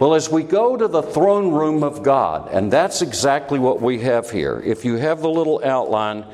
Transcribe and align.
Well, 0.00 0.14
as 0.14 0.30
we 0.30 0.44
go 0.44 0.76
to 0.76 0.86
the 0.86 1.02
throne 1.02 1.50
room 1.50 1.82
of 1.82 2.04
God, 2.04 2.50
and 2.52 2.72
that's 2.72 3.02
exactly 3.02 3.58
what 3.58 3.82
we 3.82 3.98
have 4.02 4.30
here. 4.30 4.62
If 4.64 4.84
you 4.84 4.94
have 4.94 5.22
the 5.22 5.28
little 5.28 5.60
outline, 5.64 6.24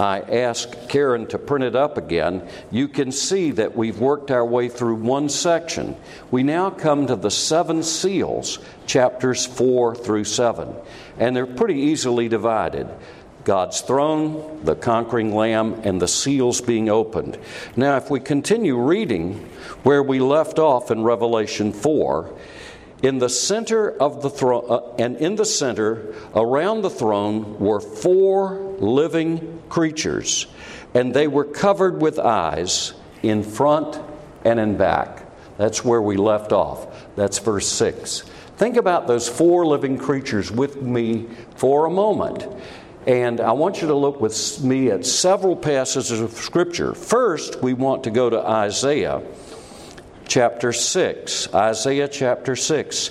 I 0.00 0.22
asked 0.22 0.88
Karen 0.88 1.28
to 1.28 1.38
print 1.38 1.64
it 1.64 1.76
up 1.76 1.96
again. 1.96 2.48
You 2.72 2.88
can 2.88 3.12
see 3.12 3.52
that 3.52 3.76
we've 3.76 4.00
worked 4.00 4.32
our 4.32 4.44
way 4.44 4.68
through 4.68 4.96
one 4.96 5.28
section. 5.28 5.94
We 6.32 6.42
now 6.42 6.70
come 6.70 7.06
to 7.06 7.14
the 7.14 7.30
seven 7.30 7.84
seals, 7.84 8.58
chapters 8.86 9.46
4 9.46 9.94
through 9.94 10.24
7, 10.24 10.74
and 11.16 11.36
they're 11.36 11.46
pretty 11.46 11.78
easily 11.78 12.28
divided. 12.28 12.88
God's 13.44 13.82
throne, 13.82 14.64
the 14.64 14.74
conquering 14.74 15.32
lamb, 15.32 15.80
and 15.84 16.02
the 16.02 16.08
seals 16.08 16.60
being 16.60 16.88
opened. 16.88 17.38
Now, 17.76 17.96
if 17.98 18.10
we 18.10 18.18
continue 18.18 18.76
reading 18.76 19.48
where 19.84 20.02
we 20.02 20.18
left 20.18 20.58
off 20.58 20.90
in 20.90 21.04
Revelation 21.04 21.72
4, 21.72 22.28
in 23.02 23.18
the 23.18 23.28
center 23.28 23.90
of 23.90 24.22
the 24.22 24.30
throne, 24.30 24.64
uh, 24.68 24.80
and 24.98 25.16
in 25.16 25.34
the 25.34 25.44
center 25.44 26.14
around 26.34 26.82
the 26.82 26.90
throne 26.90 27.58
were 27.58 27.80
four 27.80 28.76
living 28.78 29.60
creatures, 29.68 30.46
and 30.94 31.12
they 31.12 31.26
were 31.26 31.44
covered 31.44 32.00
with 32.00 32.18
eyes 32.18 32.94
in 33.22 33.42
front 33.42 34.00
and 34.44 34.60
in 34.60 34.76
back. 34.76 35.24
That's 35.58 35.84
where 35.84 36.00
we 36.00 36.16
left 36.16 36.52
off. 36.52 37.14
That's 37.16 37.38
verse 37.38 37.68
6. 37.68 38.20
Think 38.56 38.76
about 38.76 39.06
those 39.06 39.28
four 39.28 39.66
living 39.66 39.98
creatures 39.98 40.50
with 40.50 40.80
me 40.80 41.26
for 41.56 41.86
a 41.86 41.90
moment. 41.90 42.46
And 43.06 43.40
I 43.40 43.52
want 43.52 43.82
you 43.82 43.88
to 43.88 43.94
look 43.94 44.20
with 44.20 44.62
me 44.62 44.90
at 44.90 45.04
several 45.04 45.56
passages 45.56 46.20
of 46.20 46.32
Scripture. 46.32 46.94
First, 46.94 47.60
we 47.60 47.74
want 47.74 48.04
to 48.04 48.10
go 48.10 48.30
to 48.30 48.38
Isaiah 48.38 49.22
chapter 50.32 50.72
6. 50.72 51.52
Isaiah 51.52 52.08
chapter 52.08 52.56
6. 52.56 53.10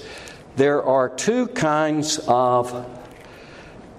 There 0.56 0.82
are 0.82 1.08
two 1.08 1.46
kinds 1.50 2.18
of 2.28 2.88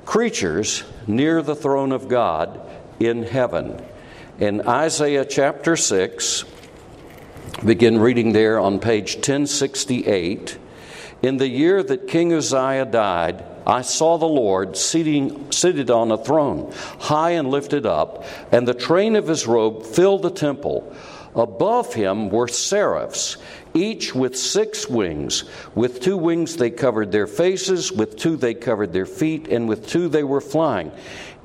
creatures 0.04 0.82
near 1.06 1.40
the 1.40 1.54
throne 1.54 1.92
of 1.92 2.08
God 2.08 2.68
in 2.98 3.22
heaven. 3.22 3.80
In 4.40 4.66
Isaiah 4.66 5.24
chapter 5.24 5.76
6, 5.76 6.42
begin 7.64 8.00
reading 8.00 8.32
there 8.32 8.58
on 8.58 8.80
page 8.80 9.14
1068. 9.14 10.58
In 11.22 11.36
the 11.36 11.46
year 11.46 11.80
that 11.80 12.08
King 12.08 12.32
Uzziah 12.32 12.86
died, 12.86 13.44
I 13.64 13.82
saw 13.82 14.18
the 14.18 14.26
Lord 14.26 14.76
sitting, 14.76 15.52
seated 15.52 15.92
on 15.92 16.10
a 16.10 16.18
throne, 16.18 16.72
high 16.98 17.30
and 17.30 17.48
lifted 17.52 17.86
up, 17.86 18.24
and 18.50 18.66
the 18.66 18.74
train 18.74 19.14
of 19.14 19.28
his 19.28 19.46
robe 19.46 19.86
filled 19.86 20.22
the 20.22 20.30
temple. 20.30 20.92
Above 21.34 21.94
him 21.94 22.28
were 22.28 22.48
seraphs, 22.48 23.38
each 23.72 24.14
with 24.14 24.36
six 24.36 24.88
wings. 24.88 25.44
With 25.74 26.00
two 26.00 26.16
wings 26.16 26.56
they 26.56 26.70
covered 26.70 27.10
their 27.10 27.26
faces, 27.26 27.90
with 27.90 28.16
two 28.16 28.36
they 28.36 28.54
covered 28.54 28.92
their 28.92 29.06
feet, 29.06 29.48
and 29.48 29.68
with 29.68 29.88
two 29.88 30.08
they 30.08 30.24
were 30.24 30.42
flying. 30.42 30.92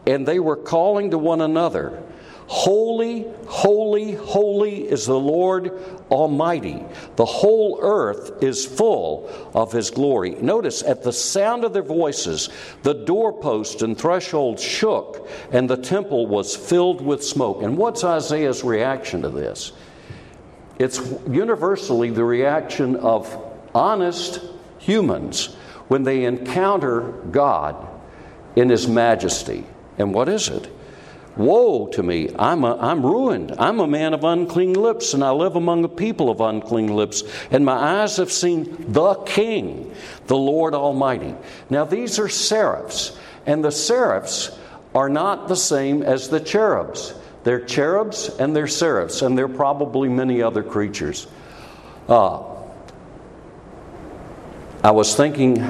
And 0.06 0.28
they 0.28 0.40
were 0.40 0.58
calling 0.58 1.12
to 1.12 1.18
one 1.18 1.42
another. 1.42 2.04
Holy, 2.48 3.28
holy, 3.48 4.14
holy 4.14 4.90
is 4.90 5.06
the 5.06 5.20
Lord 5.20 5.82
Almighty. 6.10 6.82
The 7.18 7.26
whole 7.26 7.78
earth 7.82 8.42
is 8.42 8.66
full 8.66 9.30
of 9.54 9.74
His 9.74 9.90
glory. 9.90 10.32
Notice, 10.32 10.82
at 10.82 11.04
the 11.04 11.12
sound 11.12 11.66
of 11.66 11.74
their 11.74 11.84
voices, 11.84 12.50
the 12.84 12.94
doorpost 12.94 13.82
and 13.82 13.98
threshold 13.98 14.62
shook, 14.62 15.28
and 15.52 15.70
the 15.70 15.76
temple 15.76 16.26
was 16.26 16.56
filled 16.56 17.02
with 17.02 17.22
smoke. 17.22 17.64
And 17.64 17.78
what's 17.78 18.06
Isaiah's 18.06 18.64
reaction 18.64 19.24
to 19.24 19.30
this? 19.30 19.74
It's 20.80 21.02
universally 21.30 22.12
the 22.12 22.24
reaction 22.24 22.96
of 22.96 23.38
honest 23.76 24.40
humans 24.80 25.48
when 25.90 26.04
they 26.04 26.24
encounter 26.24 27.12
God 27.30 27.88
in 28.56 28.70
His 28.70 28.88
majesty. 28.88 29.66
And 29.98 30.14
what 30.14 30.30
is 30.30 30.48
it? 30.48 30.72
Woe 31.38 31.88
to 31.90 32.02
me, 32.02 32.34
I'm, 32.38 32.64
a, 32.64 32.76
I'm 32.78 33.06
ruined. 33.06 33.54
I'm 33.60 33.80
a 33.80 33.88
man 33.88 34.14
of 34.14 34.24
unclean 34.24 34.74
lips, 34.74 35.14
and 35.14 35.24
I 35.24 35.32
live 35.32 35.56
among 35.56 35.84
a 35.84 35.90
people 35.90 36.30
of 36.32 36.42
unclean 36.42 36.88
lips, 36.88 37.24
and 37.52 37.64
my 37.64 38.02
eyes 38.02 38.18
have 38.18 38.32
seen 38.32 38.92
the 38.92 39.14
King, 39.14 39.94
the 40.26 40.38
Lord 40.38 40.74
Almighty. 40.74 41.36
Now, 41.70 41.86
these 41.86 42.18
are 42.18 42.28
seraphs, 42.28 43.18
and 43.46 43.64
the 43.64 43.72
seraphs 43.72 44.58
are 44.96 45.10
not 45.10 45.48
the 45.48 45.56
same 45.56 46.02
as 46.02 46.30
the 46.30 46.40
cherubs. 46.40 47.14
They're 47.44 47.62
cherubs 47.62 48.30
and 48.40 48.56
they're 48.56 48.68
seraphs, 48.68 49.22
and 49.22 49.38
they're 49.38 49.48
probably 49.48 50.10
many 50.10 50.42
other 50.42 50.64
creatures. 50.64 51.28
Uh, 52.10 52.44
I 54.84 54.92
was 54.92 55.16
thinking, 55.16 55.64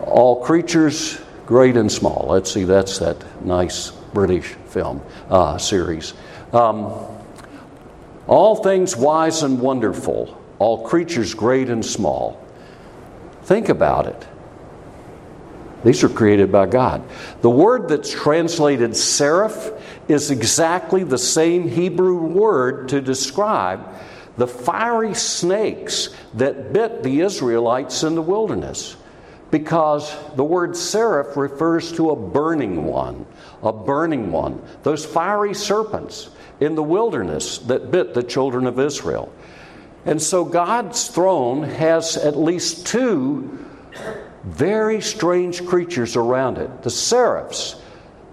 all 0.00 0.44
creatures, 0.44 1.18
great 1.46 1.76
and 1.76 1.90
small. 1.90 2.26
Let's 2.28 2.52
see, 2.52 2.64
that's 2.64 2.98
that 2.98 3.44
nice 3.44 3.92
British 4.12 4.46
film 4.66 5.02
uh, 5.28 5.58
series. 5.58 6.14
Um, 6.52 6.92
all 8.26 8.56
things 8.56 8.96
wise 8.96 9.42
and 9.42 9.60
wonderful, 9.60 10.40
all 10.58 10.86
creatures 10.86 11.34
great 11.34 11.68
and 11.68 11.84
small. 11.84 12.44
Think 13.42 13.68
about 13.68 14.06
it. 14.06 14.26
These 15.84 16.04
are 16.04 16.08
created 16.08 16.52
by 16.52 16.66
God. 16.66 17.02
The 17.40 17.50
word 17.50 17.88
that's 17.88 18.12
translated 18.12 18.96
seraph 18.96 19.72
is 20.08 20.30
exactly 20.30 21.02
the 21.02 21.18
same 21.18 21.68
Hebrew 21.68 22.18
word 22.18 22.90
to 22.90 23.00
describe 23.00 23.92
the 24.36 24.46
fiery 24.46 25.14
snakes 25.14 26.10
that 26.34 26.72
bit 26.72 27.02
the 27.02 27.20
Israelites 27.20 28.04
in 28.04 28.14
the 28.14 28.22
wilderness 28.22 28.96
because 29.52 30.16
the 30.34 30.42
word 30.42 30.74
seraph 30.74 31.36
refers 31.36 31.92
to 31.92 32.10
a 32.10 32.16
burning 32.16 32.84
one, 32.84 33.26
a 33.62 33.72
burning 33.72 34.32
one. 34.32 34.60
Those 34.82 35.04
fiery 35.04 35.54
serpents 35.54 36.30
in 36.58 36.74
the 36.74 36.82
wilderness 36.82 37.58
that 37.58 37.90
bit 37.90 38.14
the 38.14 38.22
children 38.22 38.66
of 38.66 38.80
Israel. 38.80 39.30
And 40.06 40.20
so 40.20 40.44
God's 40.44 41.06
throne 41.06 41.62
has 41.64 42.16
at 42.16 42.36
least 42.36 42.86
two 42.86 43.64
very 44.42 45.02
strange 45.02 45.64
creatures 45.66 46.16
around 46.16 46.58
it 46.58 46.82
the 46.82 46.90
seraphs 46.90 47.76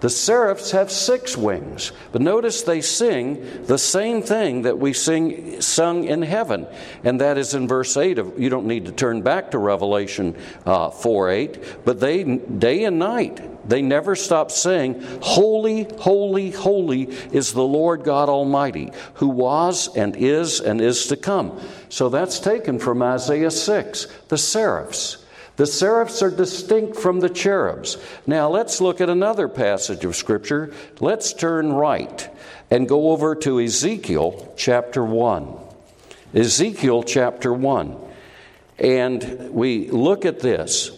the 0.00 0.10
seraphs 0.10 0.70
have 0.70 0.90
six 0.90 1.36
wings, 1.36 1.92
but 2.12 2.22
notice 2.22 2.62
they 2.62 2.80
sing 2.80 3.64
the 3.64 3.78
same 3.78 4.22
thing 4.22 4.62
that 4.62 4.78
we 4.78 4.92
sing 4.92 5.60
sung 5.60 6.04
in 6.04 6.22
heaven, 6.22 6.66
and 7.04 7.20
that 7.20 7.36
is 7.36 7.54
in 7.54 7.68
verse 7.68 7.96
eight. 7.96 8.18
Of, 8.18 8.38
you 8.38 8.48
don't 8.48 8.66
need 8.66 8.86
to 8.86 8.92
turn 8.92 9.20
back 9.22 9.50
to 9.50 9.58
Revelation 9.58 10.36
uh, 10.64 10.90
four 10.90 11.30
eight, 11.30 11.84
but 11.84 12.00
they 12.00 12.24
day 12.24 12.84
and 12.84 12.98
night 12.98 13.68
they 13.68 13.82
never 13.82 14.16
stop 14.16 14.50
saying, 14.50 15.02
"Holy, 15.20 15.86
holy, 15.98 16.50
holy 16.50 17.02
is 17.32 17.52
the 17.52 17.62
Lord 17.62 18.02
God 18.02 18.28
Almighty, 18.28 18.92
who 19.14 19.28
was 19.28 19.94
and 19.94 20.16
is 20.16 20.60
and 20.60 20.80
is 20.80 21.06
to 21.08 21.16
come." 21.16 21.60
So 21.90 22.08
that's 22.08 22.40
taken 22.40 22.78
from 22.78 23.02
Isaiah 23.02 23.50
six, 23.50 24.06
the 24.28 24.38
seraphs. 24.38 25.19
The 25.60 25.66
seraphs 25.66 26.22
are 26.22 26.30
distinct 26.30 26.96
from 26.96 27.20
the 27.20 27.28
cherubs. 27.28 27.98
Now 28.26 28.48
let's 28.48 28.80
look 28.80 29.02
at 29.02 29.10
another 29.10 29.46
passage 29.46 30.06
of 30.06 30.16
Scripture. 30.16 30.72
Let's 31.00 31.34
turn 31.34 31.74
right 31.74 32.30
and 32.70 32.88
go 32.88 33.10
over 33.10 33.34
to 33.34 33.60
Ezekiel 33.60 34.54
chapter 34.56 35.04
1. 35.04 35.54
Ezekiel 36.32 37.02
chapter 37.02 37.52
1. 37.52 37.94
And 38.78 39.50
we 39.50 39.90
look 39.90 40.24
at 40.24 40.40
this, 40.40 40.92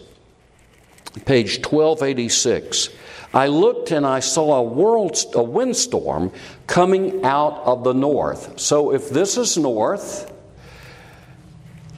page 1.25 1.57
1286. 1.57 2.91
I 3.35 3.49
looked 3.49 3.91
and 3.91 4.07
I 4.07 4.21
saw 4.21 4.59
a, 4.59 4.63
world, 4.63 5.19
a 5.35 5.43
windstorm 5.43 6.31
coming 6.69 7.25
out 7.25 7.65
of 7.65 7.83
the 7.83 7.95
north. 7.95 8.61
So 8.61 8.95
if 8.95 9.11
this 9.11 9.37
is 9.37 9.59
north, 9.59 10.32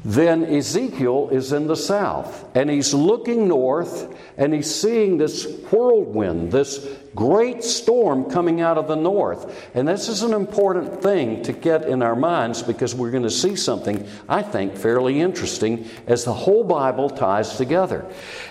then 0.05 0.45
Ezekiel 0.45 1.31
is 1.31 1.53
in 1.53 1.67
the 1.67 1.77
south, 1.77 2.45
and 2.55 2.69
he's 2.69 2.93
looking 2.93 3.49
north 3.49 4.15
and 4.37 4.53
he's 4.53 4.75
seeing 4.75 5.17
this 5.17 5.47
whirlwind, 5.71 6.53
this 6.53 6.87
great 7.15 7.65
storm 7.65 8.31
coming 8.31 8.61
out 8.61 8.77
of 8.77 8.87
the 8.87 8.97
north. 8.97 9.71
And 9.75 9.89
this 9.89 10.09
is 10.09 10.23
an 10.23 10.35
important 10.35 11.03
thing 11.03 11.43
to 11.45 11.53
get 11.53 11.85
in 11.85 12.03
our 12.03 12.17
minds 12.17 12.63
because 12.63 12.95
we're 12.95 13.13
going 13.13 13.23
to 13.23 13.31
see 13.31 13.57
something, 13.57 14.07
I 14.29 14.43
think, 14.43 14.77
fairly 14.77 15.21
interesting 15.21 15.89
as 16.07 16.25
the 16.25 16.35
whole 16.35 16.65
Bible 16.65 17.09
ties 17.09 17.57
together. 17.57 18.05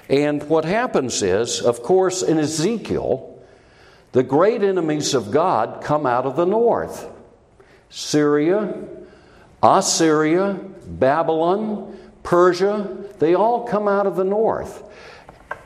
And 0.10 0.42
what 0.50 0.66
happens 0.66 1.22
is, 1.22 1.62
of 1.62 1.84
course, 1.84 2.24
in 2.24 2.40
Ezekiel, 2.40 3.30
the 4.14 4.24
great 4.24 4.64
enemies 4.64 5.14
of 5.14 5.30
God 5.30 5.84
come 5.84 6.08
out 6.08 6.26
of 6.26 6.36
the 6.36 6.46
north 6.46 7.10
Syria, 7.90 8.74
Assyria, 9.64 10.60
Babylon, 10.86 11.98
Persia, 12.22 12.98
they 13.20 13.34
all 13.34 13.66
come 13.66 13.88
out 13.88 14.06
of 14.06 14.18
the 14.18 14.24
north. 14.26 14.84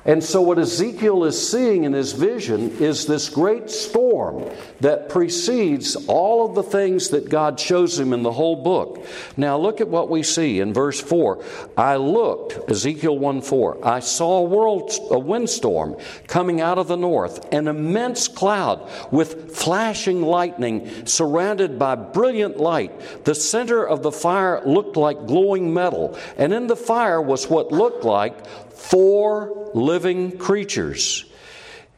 And 0.07 0.23
so, 0.23 0.41
what 0.41 0.57
Ezekiel 0.57 1.25
is 1.25 1.49
seeing 1.51 1.83
in 1.83 1.91
his 1.91 2.13
vision 2.13 2.77
is 2.79 3.05
this 3.05 3.27
great 3.27 3.69
storm 3.69 4.49
that 4.79 5.09
precedes 5.09 5.97
all 6.07 6.47
of 6.47 6.55
the 6.55 6.63
things 6.63 7.09
that 7.09 7.27
God 7.27 7.59
shows 7.59 7.99
him 7.99 8.13
in 8.13 8.23
the 8.23 8.31
whole 8.31 8.63
book. 8.63 9.05
Now, 9.35 9.57
look 9.57 9.81
at 9.81 9.89
what 9.89 10.09
we 10.09 10.23
see 10.23 10.61
in 10.61 10.73
verse 10.73 11.01
4. 11.01 11.43
I 11.75 11.97
looked, 11.97 12.71
Ezekiel 12.71 13.19
1 13.19 13.41
4, 13.41 13.85
I 13.85 13.99
saw 13.99 14.37
a, 14.37 14.43
world, 14.43 14.93
a 15.11 15.19
windstorm 15.19 15.97
coming 16.27 16.61
out 16.61 16.77
of 16.77 16.87
the 16.87 16.95
north, 16.95 17.53
an 17.53 17.67
immense 17.67 18.29
cloud 18.29 18.89
with 19.11 19.57
flashing 19.57 20.21
lightning 20.21 21.05
surrounded 21.05 21.77
by 21.77 21.95
brilliant 21.95 22.57
light. 22.57 23.25
The 23.25 23.35
center 23.35 23.85
of 23.85 24.03
the 24.03 24.13
fire 24.13 24.61
looked 24.65 24.95
like 24.95 25.27
glowing 25.27 25.73
metal, 25.73 26.17
and 26.37 26.53
in 26.53 26.67
the 26.67 26.77
fire 26.77 27.21
was 27.21 27.49
what 27.49 27.73
looked 27.73 28.05
like 28.05 28.37
four 28.77 29.71
living 29.73 30.37
creatures. 30.37 31.25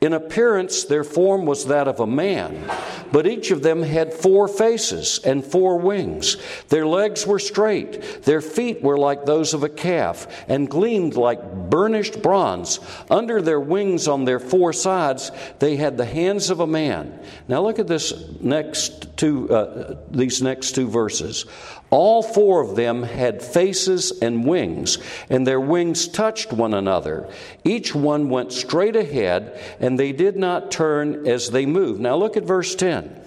In 0.02 0.14
appearance, 0.14 0.86
their 0.86 1.04
form 1.04 1.46
was 1.46 1.66
that 1.66 1.90
of 1.90 2.00
a 2.00 2.08
man, 2.08 2.72
but 3.12 3.28
each 3.28 3.52
of 3.52 3.64
them 3.64 3.84
had 3.84 4.14
four 4.14 4.48
faces 4.48 5.20
and 5.26 5.44
four 5.44 5.78
wings. 5.78 6.38
Their 6.70 6.88
legs 6.88 7.28
were 7.28 7.38
straight, 7.40 8.24
their 8.24 8.40
feet 8.40 8.82
were 8.82 8.98
like 8.98 9.26
those 9.26 9.54
of 9.54 9.64
a 9.64 9.70
calf, 9.70 10.26
and 10.48 10.70
gleamed 10.70 11.16
like 11.16 11.70
burnished 11.70 12.22
bronze. 12.22 12.80
Under 13.12 13.42
their 13.42 13.60
wings 13.60 14.08
on 14.08 14.24
their 14.24 14.40
four 14.40 14.72
sides, 14.72 15.32
they 15.60 15.76
had 15.76 15.98
the 15.98 16.06
hands 16.06 16.50
of 16.50 16.62
a 16.62 16.68
man. 16.68 17.20
Now 17.50 17.62
look 17.62 17.78
at 17.78 17.88
this 17.88 18.14
next 18.40 19.18
two, 19.18 19.54
uh, 19.54 19.98
these 20.12 20.42
next 20.42 20.76
two 20.76 20.88
verses. 20.88 21.46
All 21.92 22.22
four 22.22 22.62
of 22.62 22.76
them 22.76 23.04
had 23.04 23.42
faces 23.42 24.12
and 24.22 24.46
wings, 24.46 25.00
and 25.30 25.46
their 25.46 25.60
wings 25.60 26.08
touched 26.08 26.54
one 26.54 26.74
another. 26.74 27.28
Each 27.64 27.96
one 27.96 28.30
went 28.30 28.54
straight 28.54 28.96
ahead, 28.96 29.60
and 29.80 30.00
they 30.00 30.12
did 30.12 30.38
not 30.38 30.70
turn 30.70 31.28
as 31.28 31.50
they 31.50 31.66
moved. 31.66 32.00
Now 32.00 32.16
look 32.16 32.38
at 32.38 32.44
verse 32.44 32.76
10. 32.76 33.20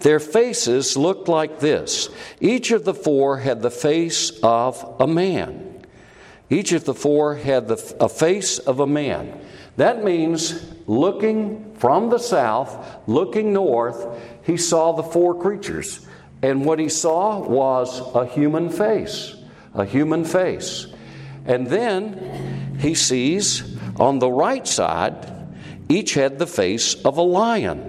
Their 0.00 0.18
faces 0.18 0.96
looked 0.96 1.28
like 1.28 1.60
this. 1.60 2.08
Each 2.40 2.70
of 2.70 2.84
the 2.86 2.94
four 2.94 3.38
had 3.38 3.60
the 3.60 3.70
face 3.70 4.30
of 4.42 4.96
a 4.98 5.06
man. 5.06 5.84
Each 6.48 6.72
of 6.72 6.84
the 6.84 6.94
four 6.94 7.36
had 7.36 7.68
the, 7.68 7.96
a 8.00 8.08
face 8.08 8.58
of 8.58 8.80
a 8.80 8.86
man. 8.86 9.38
That 9.76 10.02
means 10.02 10.64
looking 10.86 11.74
from 11.76 12.08
the 12.08 12.18
south, 12.18 12.98
looking 13.06 13.52
north, 13.52 14.06
he 14.42 14.56
saw 14.56 14.92
the 14.92 15.02
four 15.02 15.40
creatures. 15.40 16.06
And 16.42 16.64
what 16.64 16.78
he 16.78 16.88
saw 16.88 17.38
was 17.38 18.00
a 18.14 18.26
human 18.26 18.70
face, 18.70 19.34
a 19.74 19.84
human 19.84 20.24
face. 20.24 20.86
And 21.44 21.66
then 21.66 22.76
he 22.80 22.94
sees 22.94 23.76
on 23.96 24.18
the 24.18 24.30
right 24.30 24.66
side, 24.66 25.26
each 25.88 26.14
had 26.14 26.38
the 26.38 26.46
face 26.46 26.94
of 27.02 27.18
a 27.18 27.22
lion. 27.22 27.86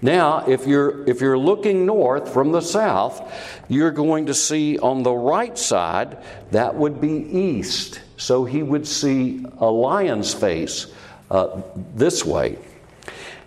Now, 0.00 0.44
if 0.48 0.66
you're, 0.66 1.08
if 1.08 1.20
you're 1.20 1.38
looking 1.38 1.86
north 1.86 2.32
from 2.32 2.50
the 2.50 2.60
south, 2.60 3.32
you're 3.68 3.92
going 3.92 4.26
to 4.26 4.34
see 4.34 4.78
on 4.78 5.04
the 5.04 5.12
right 5.12 5.56
side, 5.56 6.18
that 6.50 6.74
would 6.74 7.00
be 7.00 7.08
east. 7.08 8.00
So 8.16 8.44
he 8.44 8.64
would 8.64 8.86
see 8.86 9.46
a 9.58 9.66
lion's 9.66 10.34
face 10.34 10.88
uh, 11.30 11.62
this 11.94 12.24
way. 12.24 12.58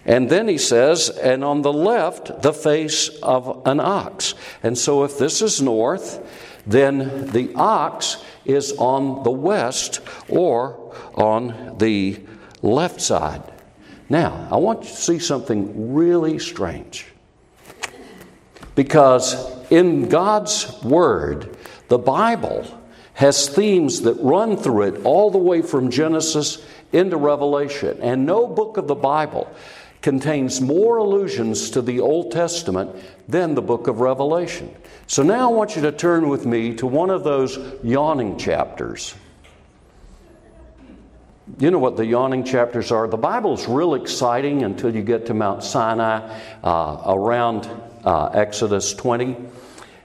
And 0.06 0.30
then 0.30 0.48
he 0.48 0.60
says, 0.60 1.10
and 1.10 1.44
on 1.44 1.64
the 1.64 1.74
left, 1.74 2.42
the 2.44 2.54
face 2.54 3.10
of 3.24 3.64
an 3.66 3.80
ox. 3.80 4.36
And 4.62 4.78
so 4.78 5.04
if 5.04 5.18
this 5.18 5.42
is 5.42 5.62
north, 5.62 6.22
then 6.68 7.28
the 7.28 7.54
ox 7.56 8.24
is 8.46 8.74
on 8.74 9.24
the 9.24 9.32
west 9.32 10.02
or 10.30 10.94
on 11.16 11.78
the 11.80 12.22
left 12.62 13.02
side. 13.02 13.42
Now, 14.08 14.48
I 14.52 14.58
want 14.58 14.84
you 14.84 14.90
to 14.90 14.96
see 14.96 15.20
something 15.20 15.94
really 15.96 16.38
strange. 16.38 17.08
Because 18.76 19.36
in 19.72 20.10
God's 20.10 20.82
Word, 20.84 21.58
the 21.88 21.98
Bible 21.98 22.66
has 23.14 23.50
themes 23.50 24.02
that 24.02 24.16
run 24.16 24.58
through 24.58 24.84
it 24.84 25.06
all 25.06 25.32
the 25.32 25.38
way 25.40 25.62
from 25.62 25.90
Genesis 25.90 26.64
into 26.92 27.18
Revelation. 27.18 27.98
And 28.02 28.26
no 28.26 28.46
book 28.46 28.78
of 28.78 28.88
the 28.88 28.96
Bible 28.96 29.50
contains 30.06 30.62
more 30.62 30.98
allusions 30.98 31.72
to 31.72 31.82
the 31.82 32.00
Old 32.00 32.32
Testament 32.32 32.96
than 33.28 33.56
the 33.56 33.62
book 33.64 33.88
of 33.88 34.02
Revelation. 34.02 34.72
So 35.08 35.24
now 35.24 35.50
I 35.50 35.52
want 35.52 35.76
you 35.76 35.82
to 35.82 35.92
turn 35.92 36.30
with 36.30 36.46
me 36.46 36.76
to 36.76 36.86
one 36.86 37.10
of 37.10 37.24
those 37.24 37.58
yawning 37.82 38.38
chapters. 38.38 39.16
You 41.58 41.72
know 41.72 41.80
what 41.80 41.98
the 41.98 42.06
yawning 42.06 42.44
chapters 42.44 42.92
are? 42.92 43.08
The 43.08 43.18
Bible's 43.18 43.68
real 43.68 43.96
exciting 43.96 44.62
until 44.62 44.96
you 44.96 45.02
get 45.02 45.26
to 45.26 45.34
Mount 45.34 45.64
Sinai 45.64 46.40
uh, 46.64 47.02
around 47.08 47.68
uh, 48.04 48.28
Exodus 48.28 48.94
20. 48.94 49.36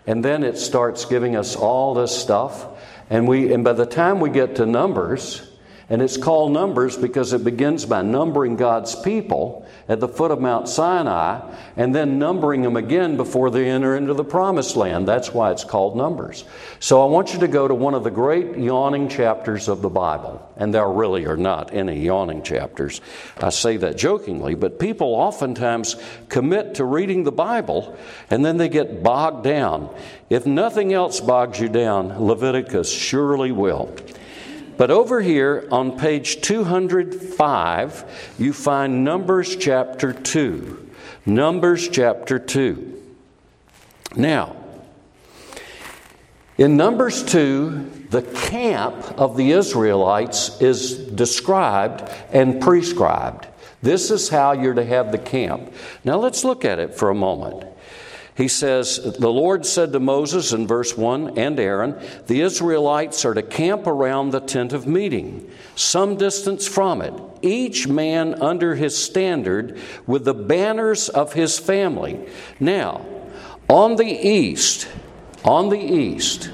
And 0.07 0.25
then 0.25 0.45
it 0.45 0.57
starts 0.57 1.05
giving 1.05 1.37
us 1.37 1.57
all 1.57 1.93
this 1.93 2.17
stuff. 2.17 2.67
And, 3.11 3.29
we, 3.29 3.53
and 3.53 3.63
by 3.63 3.75
the 3.75 3.85
time 3.85 4.19
we 4.21 4.31
get 4.31 4.57
to 4.57 4.65
Numbers, 4.65 5.47
and 5.91 6.01
it's 6.01 6.17
called 6.17 6.53
Numbers 6.53 6.97
because 6.97 7.33
it 7.33 7.43
begins 7.43 7.85
by 7.85 8.03
numbering 8.03 8.55
God's 8.55 8.95
people 8.95 9.67
at 9.89 9.99
the 9.99 10.07
foot 10.07 10.31
of 10.31 10.41
Mount 10.41 10.69
Sinai 10.69 11.41
and 11.77 11.93
then 11.93 12.17
numbering 12.17 12.63
them 12.63 12.77
again 12.77 13.17
before 13.17 13.51
they 13.51 13.69
enter 13.69 13.97
into 13.97 14.15
the 14.15 14.23
promised 14.23 14.77
land. 14.77 15.09
That's 15.09 15.35
why 15.35 15.51
it's 15.51 15.65
called 15.65 15.97
Numbers. 15.97 16.45
So 16.79 17.03
I 17.03 17.07
want 17.07 17.35
you 17.35 17.41
to 17.41 17.49
go 17.49 17.67
to 17.67 17.75
one 17.75 17.95
of 17.95 18.05
the 18.05 18.11
great 18.11 18.57
yawning 18.57 19.09
chapters 19.09 19.67
of 19.67 19.83
the 19.83 19.89
Bible. 19.89 20.49
And 20.57 20.73
there 20.73 20.89
really 20.89 21.27
are 21.27 21.37
not 21.37 21.75
any 21.75 21.99
yawning 22.05 22.45
chapters. 22.45 23.01
I 23.39 23.51
say 23.51 23.77
that 23.79 23.99
jokingly, 23.99 24.55
but 24.55 24.79
people 24.79 25.09
oftentimes 25.09 25.97
commit 26.29 26.77
to 26.77 26.85
reading 26.85 27.25
the 27.25 27.33
Bible 27.33 27.99
and 28.31 28.45
then 28.45 28.59
they 28.59 28.69
get 28.69 29.03
bogged 29.03 29.43
down. 29.43 29.93
If 30.29 30.47
nothing 30.47 30.93
else 30.93 31.19
bogs 31.19 31.59
you 31.59 31.69
down, 31.69 32.25
Leviticus 32.25 32.93
surely 32.93 33.51
will. 33.51 33.93
But 34.81 34.91
over 34.91 35.21
here 35.21 35.69
on 35.71 35.99
page 35.99 36.41
205, 36.41 38.35
you 38.39 38.55
find 38.55 39.05
Numbers 39.05 39.55
chapter 39.57 40.15
2. 40.15 40.91
Numbers 41.27 41.87
chapter 41.87 42.39
2. 42.39 43.03
Now, 44.17 44.57
in 46.57 46.79
Numbers 46.79 47.23
2, 47.25 48.07
the 48.09 48.23
camp 48.23 48.97
of 49.19 49.37
the 49.37 49.51
Israelites 49.51 50.59
is 50.63 50.97
described 50.97 52.11
and 52.33 52.63
prescribed. 52.63 53.49
This 53.83 54.11
is 54.11 54.31
how 54.31 54.53
you're 54.53 54.73
to 54.73 54.85
have 54.87 55.13
the 55.13 55.19
camp. 55.19 55.75
Now 56.05 56.17
let's 56.17 56.43
look 56.43 56.65
at 56.65 56.79
it 56.79 56.95
for 56.95 57.11
a 57.11 57.15
moment. 57.15 57.70
He 58.41 58.49
says, 58.49 58.97
The 59.19 59.31
Lord 59.31 59.67
said 59.67 59.93
to 59.93 60.01
Moses 60.01 60.55
in 60.55 60.67
verse 60.67 60.97
1 60.97 61.37
and 61.37 61.61
Aaron, 61.61 62.01
The 62.27 62.41
Israelites 62.41 63.27
are 63.27 63.35
to 63.35 63.43
camp 63.43 63.87
around 63.87 64.31
the 64.31 64.41
tent 64.41 64.73
of 64.73 64.87
meeting, 64.87 65.51
some 65.77 66.17
distance 66.17 66.67
from 66.67 67.03
it, 67.03 67.13
each 67.43 67.87
man 67.87 68.41
under 68.41 68.77
his 68.77 68.97
standard 68.97 69.79
with 70.07 70.25
the 70.25 70.33
banners 70.33 71.11
of 71.11 71.35
his 71.35 71.59
family. 71.59 72.27
Now, 72.59 73.05
on 73.69 73.97
the 73.97 74.11
east, 74.11 74.89
on 75.45 75.69
the 75.69 75.79
east, 75.79 76.51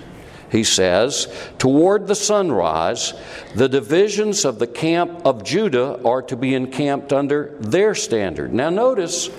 he 0.50 0.64
says, 0.64 1.32
toward 1.58 2.08
the 2.08 2.16
sunrise, 2.16 3.14
the 3.54 3.68
divisions 3.68 4.44
of 4.44 4.58
the 4.58 4.66
camp 4.66 5.25
of 5.25 5.44
Judah 5.44 6.02
are 6.04 6.22
to 6.22 6.37
be 6.37 6.56
encamped 6.56 7.12
under 7.12 7.54
their 7.61 7.94
standard. 7.94 8.52
Now, 8.52 8.70
notice 8.70 9.30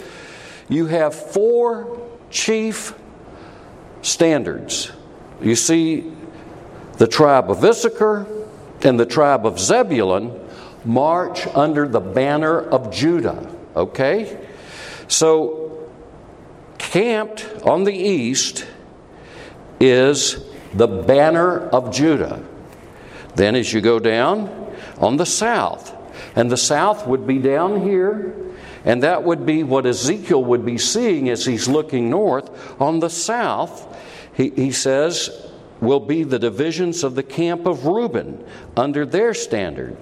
you 0.69 0.85
have 0.85 1.13
four 1.13 2.06
chief 2.29 2.93
standards. 4.01 4.91
You 5.41 5.55
see, 5.55 6.11
the 6.97 7.07
tribe 7.07 7.51
of 7.51 7.63
Issachar 7.63 8.25
and 8.81 8.99
the 8.99 9.05
tribe 9.05 9.45
of 9.45 9.59
Zebulun 9.59 10.47
march 10.85 11.45
under 11.47 11.87
the 11.87 11.99
banner 11.99 12.59
of 12.59 12.91
Judah. 12.91 13.53
Okay? 13.75 14.45
So, 15.07 15.89
camped 16.77 17.45
on 17.63 17.83
the 17.83 17.93
east 17.93 18.65
is 19.79 20.43
the 20.73 20.87
banner 20.87 21.59
of 21.69 21.93
Judah. 21.93 22.43
Then, 23.35 23.55
as 23.55 23.71
you 23.71 23.81
go 23.81 23.99
down 23.99 24.73
on 24.99 25.17
the 25.17 25.25
south, 25.25 25.93
and 26.35 26.51
the 26.51 26.57
south 26.57 27.05
would 27.07 27.27
be 27.27 27.37
down 27.37 27.81
here 27.81 28.33
and 28.85 29.03
that 29.03 29.23
would 29.23 29.45
be 29.45 29.63
what 29.63 29.85
Ezekiel 29.85 30.43
would 30.43 30.65
be 30.65 30.77
seeing 30.77 31.29
as 31.29 31.45
he's 31.45 31.67
looking 31.67 32.09
north. 32.09 32.49
On 32.81 32.99
the 32.99 33.09
south, 33.09 33.97
he, 34.33 34.49
he 34.51 34.71
says, 34.71 35.47
will 35.81 35.99
be 35.99 36.23
the 36.23 36.39
divisions 36.39 37.03
of 37.03 37.15
the 37.15 37.23
camp 37.23 37.65
of 37.65 37.85
Reuben 37.85 38.43
under 38.75 39.05
their 39.05 39.33
standard. 39.33 39.95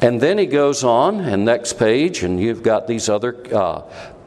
And 0.00 0.20
then 0.20 0.36
he 0.36 0.46
goes 0.46 0.82
on, 0.82 1.20
and 1.20 1.44
next 1.44 1.74
page, 1.74 2.24
and 2.24 2.40
you've 2.40 2.64
got 2.64 2.88
these 2.88 3.08
other 3.08 3.36
uh, 3.54 3.82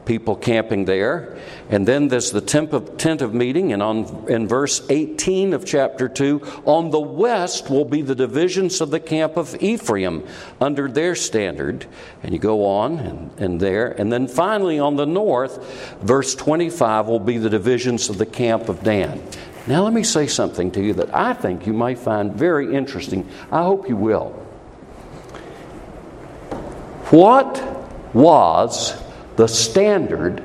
people 0.06 0.36
camping 0.36 0.84
there. 0.84 1.36
And 1.68 1.86
then 1.86 2.08
there's 2.08 2.30
the 2.30 2.40
tent 2.40 2.72
of, 2.72 2.96
tent 2.96 3.20
of 3.20 3.34
meeting, 3.34 3.72
and 3.72 3.82
on, 3.82 4.26
in 4.28 4.48
verse 4.48 4.86
18 4.88 5.52
of 5.52 5.66
chapter 5.66 6.08
2, 6.08 6.62
on 6.64 6.90
the 6.90 7.00
west 7.00 7.68
will 7.68 7.84
be 7.84 8.02
the 8.02 8.14
divisions 8.14 8.80
of 8.80 8.90
the 8.90 9.00
camp 9.00 9.36
of 9.36 9.60
Ephraim 9.60 10.26
under 10.60 10.88
their 10.88 11.14
standard. 11.14 11.86
And 12.22 12.32
you 12.32 12.38
go 12.38 12.64
on 12.64 12.98
and, 12.98 13.30
and 13.38 13.60
there. 13.60 13.88
And 13.90 14.10
then 14.10 14.28
finally 14.28 14.78
on 14.78 14.96
the 14.96 15.06
north, 15.06 16.00
verse 16.00 16.34
25 16.34 17.08
will 17.08 17.20
be 17.20 17.38
the 17.38 17.50
divisions 17.50 18.08
of 18.08 18.16
the 18.16 18.26
camp 18.26 18.68
of 18.68 18.82
Dan. 18.82 19.22
Now, 19.66 19.82
let 19.82 19.92
me 19.92 20.04
say 20.04 20.28
something 20.28 20.70
to 20.72 20.80
you 20.80 20.94
that 20.94 21.12
I 21.12 21.32
think 21.34 21.66
you 21.66 21.72
might 21.72 21.98
find 21.98 22.32
very 22.32 22.72
interesting. 22.72 23.28
I 23.50 23.62
hope 23.62 23.88
you 23.88 23.96
will. 23.96 24.30
What 27.10 27.60
was 28.14 28.94
the 29.36 29.46
standard, 29.46 30.40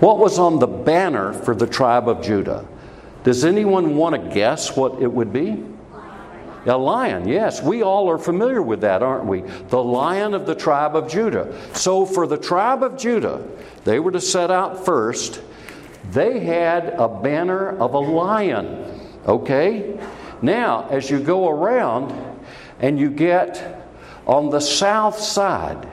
what 0.00 0.18
was 0.18 0.38
on 0.38 0.58
the 0.58 0.66
banner 0.66 1.32
for 1.32 1.54
the 1.54 1.66
tribe 1.66 2.08
of 2.08 2.22
Judah? 2.22 2.66
Does 3.22 3.44
anyone 3.44 3.96
want 3.96 4.14
to 4.14 4.34
guess 4.34 4.76
what 4.76 5.00
it 5.02 5.12
would 5.12 5.32
be? 5.32 5.62
A 6.66 6.76
lion, 6.76 7.26
yes. 7.26 7.62
We 7.62 7.82
all 7.82 8.10
are 8.10 8.18
familiar 8.18 8.60
with 8.60 8.82
that, 8.82 9.02
aren't 9.02 9.24
we? 9.24 9.40
The 9.68 9.82
lion 9.82 10.34
of 10.34 10.44
the 10.44 10.54
tribe 10.54 10.94
of 10.94 11.08
Judah. 11.08 11.58
So, 11.74 12.04
for 12.04 12.26
the 12.26 12.36
tribe 12.36 12.82
of 12.82 12.98
Judah, 12.98 13.46
they 13.84 13.98
were 13.98 14.12
to 14.12 14.20
set 14.20 14.50
out 14.50 14.84
first. 14.84 15.40
They 16.10 16.40
had 16.40 16.94
a 16.98 17.08
banner 17.08 17.78
of 17.78 17.94
a 17.94 17.98
lion, 17.98 19.08
okay? 19.26 19.98
Now, 20.42 20.86
as 20.90 21.10
you 21.10 21.18
go 21.18 21.48
around 21.48 22.12
and 22.78 22.98
you 22.98 23.10
get 23.10 23.86
on 24.26 24.50
the 24.50 24.60
south 24.60 25.18
side, 25.18 25.88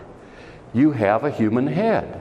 you 0.73 0.91
have 0.91 1.23
a 1.23 1.31
human 1.31 1.67
head. 1.67 2.16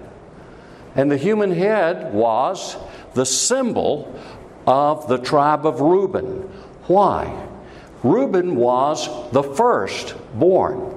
And 0.97 1.11
the 1.11 1.17
human 1.17 1.53
head 1.53 2.13
was 2.13 2.77
the 3.15 3.27
symbol 3.27 4.19
of 4.67 5.09
the 5.09 5.19
tribe 5.19 5.67
of 5.67 5.81
Reuben. 5.81 6.43
Why? 6.87 7.47
Reuben 8.03 8.57
was 8.57 9.09
the 9.33 9.43
first 9.43 10.15
born 10.35 10.95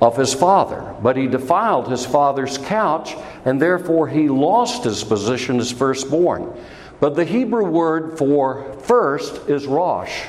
of 0.00 0.16
his 0.16 0.34
father, 0.34 0.94
but 1.02 1.16
he 1.16 1.26
defiled 1.26 1.88
his 1.88 2.04
father's 2.04 2.58
couch, 2.58 3.14
and 3.44 3.60
therefore 3.60 4.08
he 4.08 4.28
lost 4.28 4.84
his 4.84 5.04
position 5.04 5.58
as 5.58 5.70
firstborn. 5.70 6.52
But 7.00 7.14
the 7.14 7.24
Hebrew 7.24 7.64
word 7.64 8.18
for 8.18 8.72
first 8.80 9.48
is 9.48 9.66
Rosh. 9.66 10.26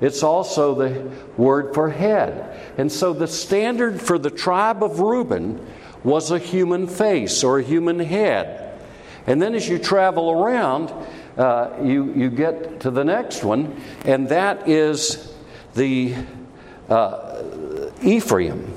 It's 0.00 0.22
also 0.22 0.74
the 0.74 1.10
word 1.36 1.74
for 1.74 1.88
head. 1.88 2.60
And 2.78 2.90
so 2.92 3.12
the 3.12 3.26
standard 3.26 4.00
for 4.00 4.18
the 4.18 4.30
tribe 4.30 4.82
of 4.82 5.00
Reuben 5.00 5.64
was 6.04 6.30
a 6.30 6.38
human 6.38 6.86
face 6.86 7.42
or 7.42 7.58
a 7.58 7.62
human 7.62 7.98
head. 7.98 8.78
And 9.26 9.42
then 9.42 9.54
as 9.54 9.68
you 9.68 9.78
travel 9.78 10.30
around, 10.30 10.92
uh, 11.36 11.76
you, 11.82 12.12
you 12.14 12.30
get 12.30 12.80
to 12.80 12.90
the 12.90 13.04
next 13.04 13.44
one, 13.44 13.80
and 14.04 14.28
that 14.28 14.68
is 14.68 15.34
the 15.74 16.14
uh, 16.88 17.42
Ephraim. 18.02 18.72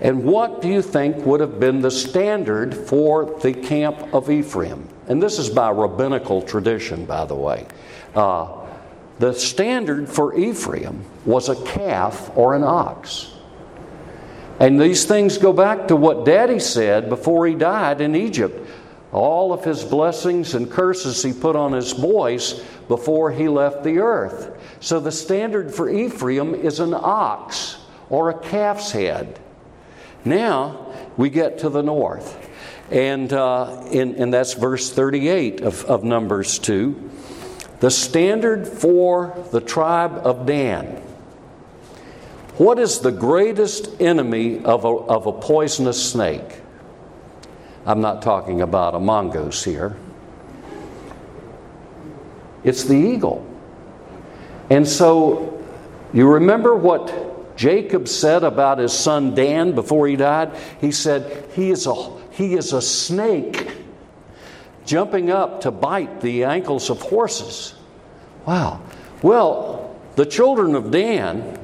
And 0.00 0.24
what 0.24 0.60
do 0.60 0.68
you 0.68 0.82
think 0.82 1.24
would 1.24 1.40
have 1.40 1.58
been 1.58 1.80
the 1.80 1.90
standard 1.90 2.74
for 2.74 3.38
the 3.40 3.52
camp 3.52 4.12
of 4.12 4.30
Ephraim? 4.30 4.88
And 5.08 5.22
this 5.22 5.38
is 5.38 5.48
by 5.48 5.70
rabbinical 5.70 6.42
tradition, 6.42 7.06
by 7.06 7.24
the 7.24 7.34
way. 7.34 7.66
Uh, 8.14 8.66
the 9.18 9.32
standard 9.32 10.08
for 10.08 10.36
Ephraim 10.36 11.04
was 11.24 11.48
a 11.48 11.56
calf 11.64 12.30
or 12.36 12.54
an 12.54 12.64
ox. 12.64 13.32
And 14.58 14.80
these 14.80 15.04
things 15.04 15.38
go 15.38 15.52
back 15.52 15.88
to 15.88 15.96
what 15.96 16.24
Daddy 16.24 16.58
said 16.58 17.08
before 17.08 17.46
he 17.46 17.54
died 17.54 18.00
in 18.00 18.14
Egypt. 18.14 18.66
All 19.12 19.52
of 19.52 19.64
his 19.64 19.84
blessings 19.84 20.54
and 20.54 20.70
curses 20.70 21.22
he 21.22 21.32
put 21.32 21.56
on 21.56 21.72
his 21.72 21.92
boys 21.92 22.64
before 22.88 23.30
he 23.30 23.48
left 23.48 23.84
the 23.84 23.98
earth. 23.98 24.56
So 24.80 25.00
the 25.00 25.12
standard 25.12 25.74
for 25.74 25.90
Ephraim 25.90 26.54
is 26.54 26.80
an 26.80 26.94
ox 26.94 27.78
or 28.08 28.30
a 28.30 28.38
calf's 28.38 28.92
head. 28.92 29.38
Now 30.24 30.92
we 31.16 31.30
get 31.30 31.58
to 31.58 31.68
the 31.68 31.82
north. 31.82 32.42
And, 32.90 33.32
uh, 33.32 33.84
in, 33.90 34.14
and 34.16 34.32
that's 34.32 34.54
verse 34.54 34.90
38 34.90 35.60
of, 35.60 35.84
of 35.84 36.04
Numbers 36.04 36.58
2. 36.60 37.10
The 37.80 37.90
standard 37.90 38.66
for 38.66 39.44
the 39.52 39.60
tribe 39.60 40.20
of 40.24 40.46
Dan 40.46 41.02
what 42.58 42.78
is 42.78 43.00
the 43.00 43.12
greatest 43.12 44.00
enemy 44.00 44.64
of 44.64 44.84
a, 44.84 44.88
of 44.88 45.26
a 45.26 45.32
poisonous 45.32 46.12
snake? 46.12 46.60
I'm 47.84 48.00
not 48.00 48.22
talking 48.22 48.62
about 48.62 48.94
a 48.94 48.98
mongoose 48.98 49.62
here. 49.62 49.96
It's 52.64 52.84
the 52.84 52.96
eagle. 52.96 53.46
And 54.70 54.88
so, 54.88 55.64
you 56.12 56.26
remember 56.28 56.74
what 56.74 57.56
Jacob 57.56 58.08
said 58.08 58.42
about 58.42 58.78
his 58.78 58.92
son 58.92 59.34
Dan 59.34 59.72
before 59.72 60.08
he 60.08 60.16
died? 60.16 60.56
He 60.80 60.90
said, 60.90 61.48
He 61.52 61.70
is 61.70 61.86
a, 61.86 62.10
he 62.30 62.54
is 62.54 62.72
a 62.72 62.82
snake 62.82 63.70
jumping 64.84 65.30
up 65.30 65.60
to 65.62 65.70
bite 65.70 66.20
the 66.20 66.44
ankles 66.44 66.90
of 66.90 67.00
horses. 67.02 67.74
Wow. 68.46 68.80
Well, 69.22 69.96
the 70.16 70.26
children 70.26 70.74
of 70.74 70.90
Dan 70.90 71.58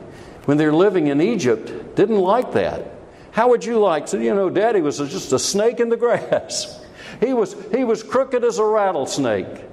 when 0.44 0.58
they're 0.58 0.72
living 0.72 1.06
in 1.06 1.20
Egypt 1.20 1.94
didn't 1.94 2.20
like 2.20 2.52
that. 2.52 2.86
How 3.32 3.48
would 3.50 3.64
you 3.64 3.78
like 3.78 4.06
to, 4.06 4.22
you 4.22 4.34
know, 4.34 4.50
daddy 4.50 4.80
was 4.80 4.98
just 4.98 5.32
a 5.32 5.38
snake 5.38 5.80
in 5.80 5.88
the 5.88 5.96
grass. 5.98 6.80
He 7.20 7.32
was, 7.32 7.56
he 7.70 7.84
was 7.84 8.02
crooked 8.02 8.44
as 8.44 8.58
a 8.58 8.64
rattlesnake. 8.64 9.64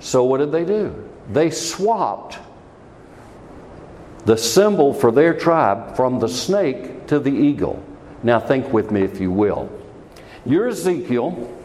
So 0.00 0.24
what 0.24 0.38
did 0.38 0.50
they 0.50 0.64
do? 0.64 1.08
They 1.30 1.50
swapped 1.50 2.38
the 4.24 4.36
symbol 4.36 4.94
for 4.94 5.10
their 5.12 5.34
tribe 5.34 5.96
from 5.96 6.18
the 6.18 6.28
snake 6.28 7.06
to 7.08 7.18
the 7.18 7.30
eagle. 7.30 7.82
Now 8.22 8.40
think 8.40 8.72
with 8.72 8.90
me, 8.90 9.02
if 9.02 9.20
you 9.20 9.30
will. 9.30 9.70
You're 10.44 10.68
Ezekiel. 10.68 11.58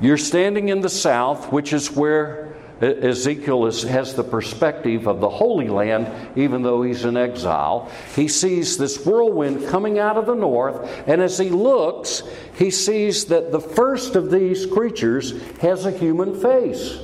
You're 0.00 0.18
standing 0.18 0.68
in 0.68 0.80
the 0.80 0.88
south, 0.88 1.52
which 1.52 1.72
is 1.72 1.90
where 1.90 2.47
Ezekiel 2.80 3.66
is, 3.66 3.82
has 3.82 4.14
the 4.14 4.22
perspective 4.22 5.08
of 5.08 5.20
the 5.20 5.28
Holy 5.28 5.68
Land, 5.68 6.36
even 6.36 6.62
though 6.62 6.82
he's 6.82 7.04
in 7.04 7.16
exile. 7.16 7.90
He 8.14 8.28
sees 8.28 8.76
this 8.78 9.04
whirlwind 9.04 9.68
coming 9.68 9.98
out 9.98 10.16
of 10.16 10.26
the 10.26 10.34
north, 10.34 10.88
and 11.06 11.20
as 11.20 11.38
he 11.38 11.50
looks, 11.50 12.22
he 12.56 12.70
sees 12.70 13.26
that 13.26 13.50
the 13.50 13.60
first 13.60 14.14
of 14.14 14.30
these 14.30 14.64
creatures 14.64 15.42
has 15.58 15.86
a 15.86 15.90
human 15.90 16.40
face. 16.40 17.00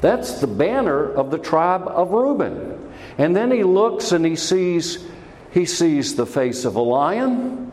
That's 0.00 0.40
the 0.40 0.46
banner 0.46 1.12
of 1.12 1.30
the 1.30 1.38
tribe 1.38 1.86
of 1.88 2.10
Reuben. 2.10 2.92
And 3.18 3.34
then 3.36 3.50
he 3.50 3.62
looks 3.62 4.12
and 4.12 4.24
he 4.24 4.36
sees 4.36 5.04
he 5.52 5.66
sees 5.66 6.16
the 6.16 6.24
face 6.24 6.64
of 6.64 6.76
a 6.76 6.80
lion, 6.80 7.70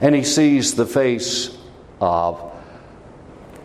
and 0.00 0.14
he 0.14 0.24
sees 0.24 0.74
the 0.74 0.86
face 0.86 1.56
of 2.00 2.50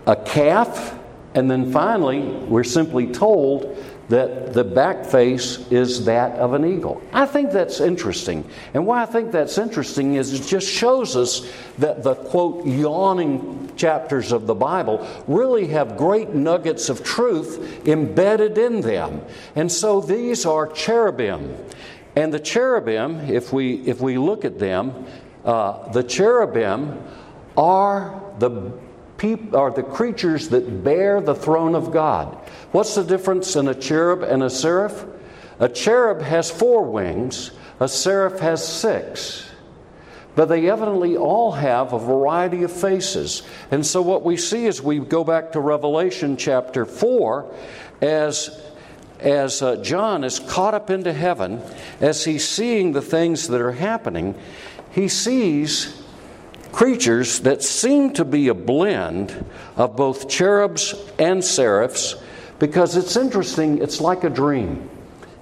a 0.05 0.17
calf 0.17 0.99
and 1.36 1.50
then 1.50 1.71
finally, 1.71 2.21
we're 2.21 2.63
simply 2.63 3.07
told 3.12 3.77
that 4.09 4.53
the 4.53 4.63
back 4.63 5.05
face 5.05 5.59
is 5.69 6.05
that 6.05 6.31
of 6.39 6.53
an 6.53 6.65
eagle. 6.65 7.00
I 7.13 7.27
think 7.27 7.51
that's 7.51 7.79
interesting. 7.79 8.43
And 8.74 8.88
why 8.88 9.03
I 9.03 9.05
think 9.05 9.31
that's 9.31 9.59
interesting 9.59 10.15
is 10.15 10.33
it 10.33 10.48
just 10.48 10.67
shows 10.67 11.15
us 11.15 11.48
that 11.77 12.01
the 12.01 12.15
quote, 12.15 12.65
yawning 12.65 13.71
chapters 13.75 14.31
of 14.31 14.48
the 14.48 14.55
Bible 14.55 15.07
really 15.27 15.67
have 15.67 15.95
great 15.95 16.29
nuggets 16.29 16.89
of 16.89 17.03
truth 17.03 17.88
embedded 17.88 18.57
in 18.57 18.81
them. 18.81 19.21
And 19.55 19.71
so 19.71 20.01
these 20.01 20.43
are 20.48 20.65
cherubim. 20.65 21.55
And 22.15 22.33
the 22.33 22.39
cherubim, 22.39 23.29
if 23.29 23.53
we, 23.53 23.75
if 23.81 24.01
we 24.01 24.17
look 24.17 24.43
at 24.43 24.57
them, 24.57 25.05
uh, 25.45 25.91
the 25.91 26.03
cherubim 26.03 27.00
are 27.55 28.19
the 28.39 28.74
peop- 29.19 29.53
are 29.53 29.69
the 29.69 29.83
creatures 29.83 30.49
that 30.49 30.83
bear 30.83 31.21
the 31.21 31.35
throne 31.35 31.75
of 31.75 31.91
God. 31.91 32.35
What's 32.71 32.95
the 32.95 33.03
difference 33.03 33.55
in 33.55 33.67
a 33.67 33.75
cherub 33.75 34.23
and 34.23 34.41
a 34.41 34.49
seraph? 34.49 35.05
A 35.59 35.69
cherub 35.69 36.21
has 36.21 36.49
four 36.49 36.83
wings, 36.83 37.51
a 37.79 37.88
seraph 37.88 38.39
has 38.39 38.67
six. 38.67 39.45
But 40.35 40.45
they 40.45 40.69
evidently 40.69 41.17
all 41.17 41.51
have 41.51 41.93
a 41.93 41.99
variety 41.99 42.63
of 42.63 42.71
faces. 42.71 43.43
And 43.69 43.85
so 43.85 44.01
what 44.01 44.23
we 44.23 44.38
see 44.38 44.67
as 44.67 44.81
we 44.81 44.99
go 44.99 45.23
back 45.23 45.51
to 45.51 45.59
Revelation 45.59 46.38
chapter 46.38 46.85
4, 46.85 47.53
as 48.01 48.57
as 49.19 49.61
uh, 49.61 49.75
John 49.77 50.23
is 50.23 50.39
caught 50.39 50.73
up 50.73 50.89
into 50.89 51.11
heaven, 51.11 51.61
as 51.99 52.23
he's 52.23 52.47
seeing 52.47 52.93
the 52.93 53.01
things 53.01 53.49
that 53.49 53.59
are 53.59 53.73
happening, 53.73 54.35
he 54.91 55.07
sees 55.07 56.01
creatures 56.71 57.39
that 57.41 57.63
seem 57.63 58.13
to 58.13 58.25
be 58.25 58.47
a 58.47 58.53
blend 58.53 59.45
of 59.75 59.95
both 59.95 60.29
cherubs 60.29 60.95
and 61.17 61.43
seraphs 61.43 62.15
because 62.59 62.97
it's 62.97 63.15
interesting, 63.15 63.81
it's 63.81 64.01
like 64.01 64.23
a 64.23 64.29
dream. 64.29 64.89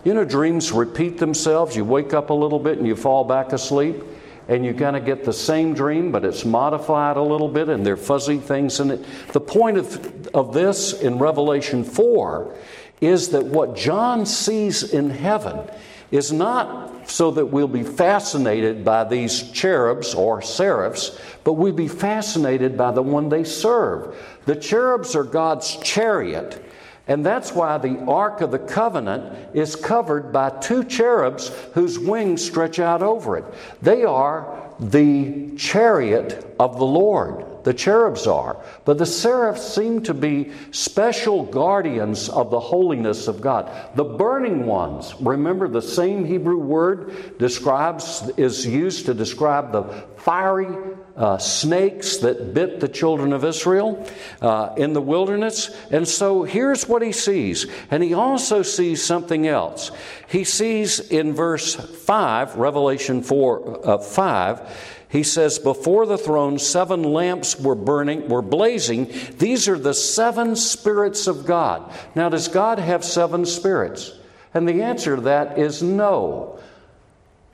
You 0.03 0.13
know, 0.13 0.23
dreams 0.23 0.71
repeat 0.71 1.17
themselves. 1.17 1.75
You 1.75 1.83
wake 1.83 2.13
up 2.13 2.29
a 2.29 2.33
little 2.33 2.59
bit 2.59 2.77
and 2.77 2.87
you 2.87 2.95
fall 2.95 3.23
back 3.23 3.51
asleep. 3.53 4.03
and 4.49 4.65
you 4.65 4.73
kind 4.73 4.95
of 4.95 5.03
get 5.03 5.25
the 5.25 5.33
same 5.33 5.73
dream, 5.73 6.09
but 6.09 6.23
it's 6.23 6.45
modified 6.45 7.17
a 7.17 7.21
little 7.21 7.49
bit, 7.49 7.67
and 7.67 7.85
there 7.85 7.95
are 7.95 7.97
fuzzy 7.97 8.37
things 8.37 8.79
in 8.79 8.91
it. 8.91 9.05
The 9.33 9.41
point 9.41 9.77
of, 9.77 10.27
of 10.27 10.53
this 10.53 10.93
in 10.93 11.19
Revelation 11.19 11.83
4 11.83 12.55
is 13.01 13.29
that 13.31 13.43
what 13.43 13.75
John 13.75 14.25
sees 14.25 14.93
in 14.93 15.09
heaven 15.09 15.69
is 16.11 16.31
not 16.31 17.09
so 17.09 17.31
that 17.31 17.47
we'll 17.47 17.67
be 17.67 17.83
fascinated 17.83 18.83
by 18.83 19.03
these 19.03 19.51
cherubs 19.51 20.13
or 20.13 20.41
seraphs, 20.41 21.17
but 21.43 21.53
we'll 21.53 21.73
be 21.73 21.87
fascinated 21.87 22.77
by 22.77 22.91
the 22.91 23.01
one 23.01 23.29
they 23.29 23.43
serve. 23.43 24.15
The 24.45 24.55
cherubs 24.55 25.15
are 25.15 25.23
God's 25.23 25.77
chariot. 25.77 26.63
And 27.07 27.25
that's 27.25 27.53
why 27.53 27.77
the 27.77 27.99
Ark 28.05 28.41
of 28.41 28.51
the 28.51 28.59
Covenant 28.59 29.55
is 29.55 29.77
covered 29.77 30.33
by 30.33 30.49
two 30.49 30.83
cherubs 30.83 31.49
whose 31.73 31.97
wings 31.97 32.45
stretch 32.45 32.79
out 32.79 33.01
over 33.01 33.37
it. 33.37 33.45
They 33.81 34.03
are 34.03 34.73
the 34.79 35.55
chariot 35.55 36.55
of 36.59 36.77
the 36.77 36.85
Lord 36.85 37.46
the 37.67 37.73
cherubs 37.73 38.27
are. 38.27 38.63
But 38.85 38.97
the 38.97 39.05
seraphs 39.05 39.75
seem 39.75 40.03
to 40.03 40.13
be 40.13 40.53
special 40.71 41.43
guardians 41.43 42.29
of 42.29 42.49
the 42.49 42.61
holiness 42.61 43.27
of 43.27 43.41
God. 43.41 43.69
The 43.93 44.05
burning 44.05 44.65
ones, 44.65 45.13
remember 45.19 45.67
the 45.67 45.81
same 45.81 46.23
Hebrew 46.23 46.59
word 46.59 47.37
describes 47.37 48.31
is 48.37 48.65
used 48.65 49.07
to 49.07 49.13
describe 49.13 49.73
the 49.73 49.83
fiery 50.15 50.95
uh, 51.17 51.37
snakes 51.39 52.17
that 52.17 52.53
bit 52.53 52.79
the 52.79 52.87
children 52.87 53.33
of 53.33 53.43
Israel 53.43 54.07
uh, 54.41 54.73
in 54.77 54.93
the 54.93 55.01
wilderness. 55.01 55.69
And 55.91 56.07
so 56.07 56.43
here's 56.43 56.87
what 56.87 57.01
he 57.01 57.11
sees. 57.11 57.65
And 57.91 58.01
he 58.01 58.13
also 58.13 58.61
sees 58.61 59.03
something 59.03 59.45
else. 59.45 59.91
He 60.29 60.45
sees 60.45 61.01
in 61.01 61.33
verse 61.33 61.75
5, 61.75 62.55
Revelation 62.55 63.23
4 63.23 63.87
uh, 63.89 63.97
5, 63.97 64.96
he 65.09 65.23
says, 65.23 65.59
Before 65.59 66.05
the 66.05 66.17
throne, 66.17 66.59
seven 66.59 67.03
lamps 67.03 67.59
were 67.59 67.75
burning, 67.75 68.27
were 68.27 68.41
blazing. 68.41 69.11
These 69.37 69.69
are 69.69 69.79
the 69.79 69.93
seven 69.93 70.55
spirits 70.55 71.27
of 71.27 71.45
God. 71.45 71.93
Now, 72.13 72.29
does 72.29 72.47
God 72.47 72.79
have 72.79 73.05
seven 73.05 73.45
spirits? 73.45 74.13
And 74.53 74.67
the 74.67 74.81
answer 74.81 75.15
to 75.15 75.21
that 75.23 75.57
is 75.57 75.81
no 75.81 76.59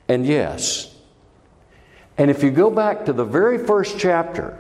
and 0.08 0.26
yes. 0.26 0.94
And 2.18 2.32
if 2.32 2.44
you 2.44 2.52
go 2.52 2.70
back 2.70 3.06
to 3.06 3.14
the 3.14 3.26
very 3.26 3.58
first 3.58 4.00
chapter, 4.00 4.60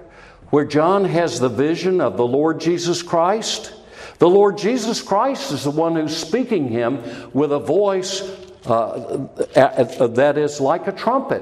where 0.49 0.65
John 0.65 1.05
has 1.05 1.39
the 1.39 1.49
vision 1.49 1.99
of 1.99 2.17
the 2.17 2.27
Lord 2.27 2.59
Jesus 2.59 3.01
Christ, 3.01 3.73
the 4.19 4.29
Lord 4.29 4.57
Jesus 4.57 5.01
Christ 5.01 5.51
is 5.51 5.63
the 5.63 5.71
one 5.71 5.95
who's 5.95 6.15
speaking 6.15 6.67
him 6.67 7.01
with 7.33 7.51
a 7.51 7.59
voice 7.59 8.21
uh, 8.65 9.27
that 9.55 10.37
is 10.37 10.61
like 10.61 10.87
a 10.87 10.91
trumpet 10.91 11.41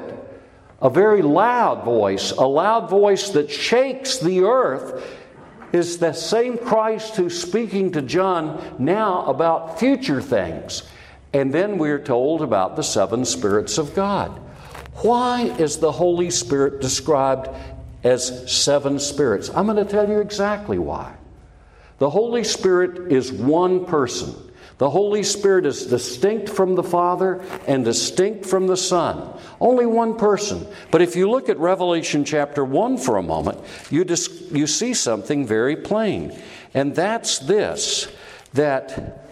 a 0.82 0.90
very 0.90 1.22
loud 1.22 1.84
voice, 1.84 2.32
a 2.32 2.46
loud 2.46 2.90
voice 2.90 3.30
that 3.30 3.52
shakes 3.52 4.18
the 4.18 4.42
earth, 4.42 5.06
is 5.72 6.00
the 6.00 6.12
same 6.12 6.58
Christ 6.58 7.16
who's 7.16 7.40
speaking 7.40 7.92
to 7.94 8.02
John 8.02 8.76
now 8.78 9.26
about 9.26 9.80
future 9.80 10.22
things. 10.22 10.84
And 11.34 11.54
then 11.54 11.78
we're 11.78 12.04
told 12.04 12.42
about 12.42 12.76
the 12.76 12.84
seven 12.84 13.24
spirits 13.24 13.78
of 13.78 13.96
God. 13.96 14.38
Why 14.96 15.44
is 15.44 15.78
the 15.78 15.92
Holy 15.92 16.30
Spirit 16.30 16.82
described 16.82 17.48
as 18.04 18.52
seven 18.52 19.00
spirits? 19.00 19.50
I'm 19.50 19.66
going 19.66 19.78
to 19.78 19.90
tell 19.90 20.10
you 20.10 20.20
exactly 20.20 20.78
why. 20.78 21.16
The 22.00 22.10
Holy 22.10 22.44
Spirit 22.44 23.12
is 23.12 23.32
one 23.32 23.86
person. 23.86 24.51
The 24.82 24.90
Holy 24.90 25.22
Spirit 25.22 25.68
is 25.68 25.86
distinct 25.86 26.50
from 26.50 26.74
the 26.74 26.82
Father 26.82 27.46
and 27.68 27.86
distinct 27.86 28.48
from 28.48 28.66
the 28.66 28.76
Son. 28.76 29.40
Only 29.60 29.86
one 29.86 30.18
person. 30.18 30.66
But 30.90 31.04
if 31.04 31.16
you 31.16 31.30
look 31.30 31.50
at 31.50 31.60
Revelation 31.60 32.26
chapter 32.26 32.66
1 32.66 32.98
for 32.98 33.18
a 33.18 33.22
moment, 33.22 33.60
you, 33.92 34.04
dis- 34.04 34.50
you 34.52 34.66
see 34.66 34.96
something 34.96 35.46
very 35.46 35.76
plain. 35.76 36.36
And 36.74 36.96
that's 36.96 37.38
this 37.38 38.08
that 38.54 39.28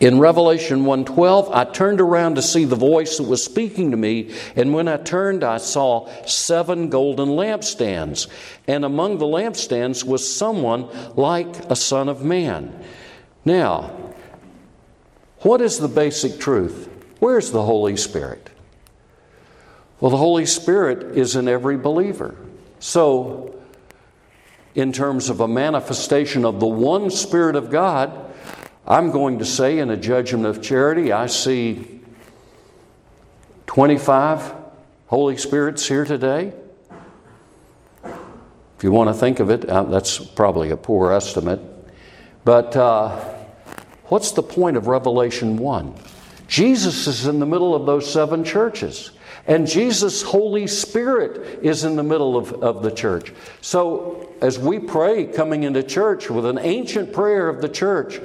in 0.00 0.18
Revelation 0.18 0.84
1:12 0.84 1.50
I 1.54 1.64
turned 1.64 2.02
around 2.02 2.34
to 2.34 2.42
see 2.42 2.66
the 2.66 2.76
voice 2.76 3.16
that 3.16 3.26
was 3.26 3.42
speaking 3.42 3.92
to 3.92 3.96
me 3.96 4.34
and 4.54 4.74
when 4.74 4.86
I 4.86 4.98
turned 4.98 5.44
I 5.44 5.56
saw 5.56 6.10
seven 6.26 6.90
golden 6.90 7.30
lampstands 7.30 8.26
and 8.68 8.84
among 8.84 9.16
the 9.16 9.24
lampstands 9.24 10.04
was 10.04 10.30
someone 10.30 10.88
like 11.16 11.70
a 11.70 11.74
son 11.74 12.10
of 12.10 12.22
man. 12.22 12.84
Now, 13.46 14.05
what 15.40 15.60
is 15.60 15.78
the 15.78 15.88
basic 15.88 16.38
truth? 16.38 16.88
Where's 17.18 17.50
the 17.50 17.62
Holy 17.62 17.96
Spirit? 17.96 18.50
Well, 20.00 20.10
the 20.10 20.16
Holy 20.16 20.46
Spirit 20.46 21.16
is 21.16 21.36
in 21.36 21.48
every 21.48 21.76
believer. 21.76 22.36
So, 22.78 23.58
in 24.74 24.92
terms 24.92 25.30
of 25.30 25.40
a 25.40 25.48
manifestation 25.48 26.44
of 26.44 26.60
the 26.60 26.66
one 26.66 27.10
Spirit 27.10 27.56
of 27.56 27.70
God, 27.70 28.34
I'm 28.86 29.10
going 29.10 29.38
to 29.38 29.44
say 29.44 29.78
in 29.78 29.90
a 29.90 29.96
judgment 29.96 30.44
of 30.46 30.62
charity, 30.62 31.12
I 31.12 31.26
see 31.26 32.00
25 33.66 34.54
Holy 35.06 35.36
Spirits 35.36 35.88
here 35.88 36.04
today. 36.04 36.52
If 38.04 38.84
you 38.84 38.92
want 38.92 39.08
to 39.08 39.14
think 39.14 39.40
of 39.40 39.48
it, 39.48 39.66
uh, 39.68 39.84
that's 39.84 40.18
probably 40.18 40.70
a 40.70 40.76
poor 40.76 41.10
estimate. 41.10 41.60
But 42.44 42.76
uh, 42.76 43.35
What's 44.08 44.32
the 44.32 44.42
point 44.42 44.76
of 44.76 44.86
Revelation 44.86 45.56
1? 45.56 45.94
Jesus 46.48 47.06
is 47.06 47.26
in 47.26 47.40
the 47.40 47.46
middle 47.46 47.74
of 47.74 47.86
those 47.86 48.10
seven 48.10 48.44
churches. 48.44 49.10
And 49.46 49.66
Jesus' 49.66 50.22
Holy 50.22 50.66
Spirit 50.66 51.60
is 51.62 51.84
in 51.84 51.96
the 51.96 52.02
middle 52.02 52.36
of, 52.36 52.52
of 52.62 52.82
the 52.82 52.90
church. 52.90 53.32
So, 53.60 54.32
as 54.40 54.58
we 54.58 54.78
pray 54.78 55.26
coming 55.26 55.62
into 55.62 55.82
church 55.82 56.30
with 56.30 56.46
an 56.46 56.58
ancient 56.58 57.12
prayer 57.12 57.48
of 57.48 57.62
the 57.62 57.68
church, 57.68 58.20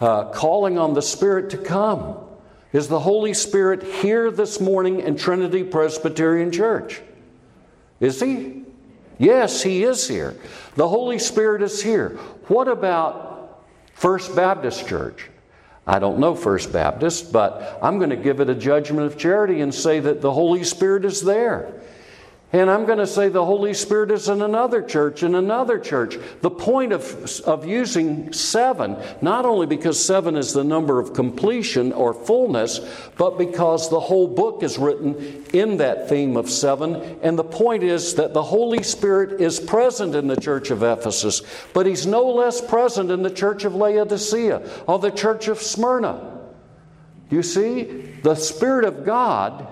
uh, 0.00 0.24
calling 0.30 0.78
on 0.78 0.94
the 0.94 1.02
Spirit 1.02 1.50
to 1.50 1.58
come, 1.58 2.16
is 2.72 2.88
the 2.88 3.00
Holy 3.00 3.34
Spirit 3.34 3.82
here 3.82 4.30
this 4.30 4.60
morning 4.60 5.00
in 5.00 5.16
Trinity 5.16 5.64
Presbyterian 5.64 6.52
Church? 6.52 7.00
Is 8.00 8.20
He? 8.20 8.64
Yes, 9.16 9.62
He 9.62 9.84
is 9.84 10.06
here. 10.06 10.36
The 10.74 10.88
Holy 10.88 11.18
Spirit 11.18 11.62
is 11.62 11.82
here. 11.82 12.10
What 12.48 12.68
about 12.68 13.37
First 13.98 14.36
Baptist 14.36 14.86
Church. 14.86 15.28
I 15.84 15.98
don't 15.98 16.20
know 16.20 16.36
First 16.36 16.72
Baptist, 16.72 17.32
but 17.32 17.80
I'm 17.82 17.98
going 17.98 18.10
to 18.10 18.16
give 18.16 18.38
it 18.38 18.48
a 18.48 18.54
judgment 18.54 19.06
of 19.06 19.18
charity 19.18 19.60
and 19.60 19.74
say 19.74 19.98
that 19.98 20.20
the 20.20 20.32
Holy 20.32 20.62
Spirit 20.62 21.04
is 21.04 21.20
there. 21.20 21.72
And 22.50 22.70
I'm 22.70 22.86
going 22.86 22.98
to 22.98 23.06
say 23.06 23.28
the 23.28 23.44
Holy 23.44 23.74
Spirit 23.74 24.10
is 24.10 24.30
in 24.30 24.40
another 24.40 24.80
church, 24.80 25.22
in 25.22 25.34
another 25.34 25.78
church. 25.78 26.16
The 26.40 26.48
point 26.48 26.94
of, 26.94 27.40
of 27.40 27.66
using 27.66 28.32
seven, 28.32 28.96
not 29.20 29.44
only 29.44 29.66
because 29.66 30.02
seven 30.02 30.34
is 30.34 30.54
the 30.54 30.64
number 30.64 30.98
of 30.98 31.12
completion 31.12 31.92
or 31.92 32.14
fullness, 32.14 32.80
but 33.18 33.36
because 33.36 33.90
the 33.90 34.00
whole 34.00 34.26
book 34.26 34.62
is 34.62 34.78
written 34.78 35.44
in 35.52 35.76
that 35.76 36.08
theme 36.08 36.38
of 36.38 36.48
seven. 36.48 36.94
And 37.22 37.38
the 37.38 37.44
point 37.44 37.82
is 37.82 38.14
that 38.14 38.32
the 38.32 38.42
Holy 38.42 38.82
Spirit 38.82 39.42
is 39.42 39.60
present 39.60 40.14
in 40.14 40.26
the 40.26 40.40
church 40.40 40.70
of 40.70 40.82
Ephesus, 40.82 41.42
but 41.74 41.84
he's 41.84 42.06
no 42.06 42.30
less 42.30 42.62
present 42.62 43.10
in 43.10 43.22
the 43.22 43.30
church 43.30 43.64
of 43.64 43.74
Laodicea 43.74 44.66
or 44.86 44.98
the 44.98 45.10
church 45.10 45.48
of 45.48 45.58
Smyrna. 45.58 46.38
You 47.28 47.42
see, 47.42 47.84
the 48.22 48.36
Spirit 48.36 48.86
of 48.86 49.04
God 49.04 49.66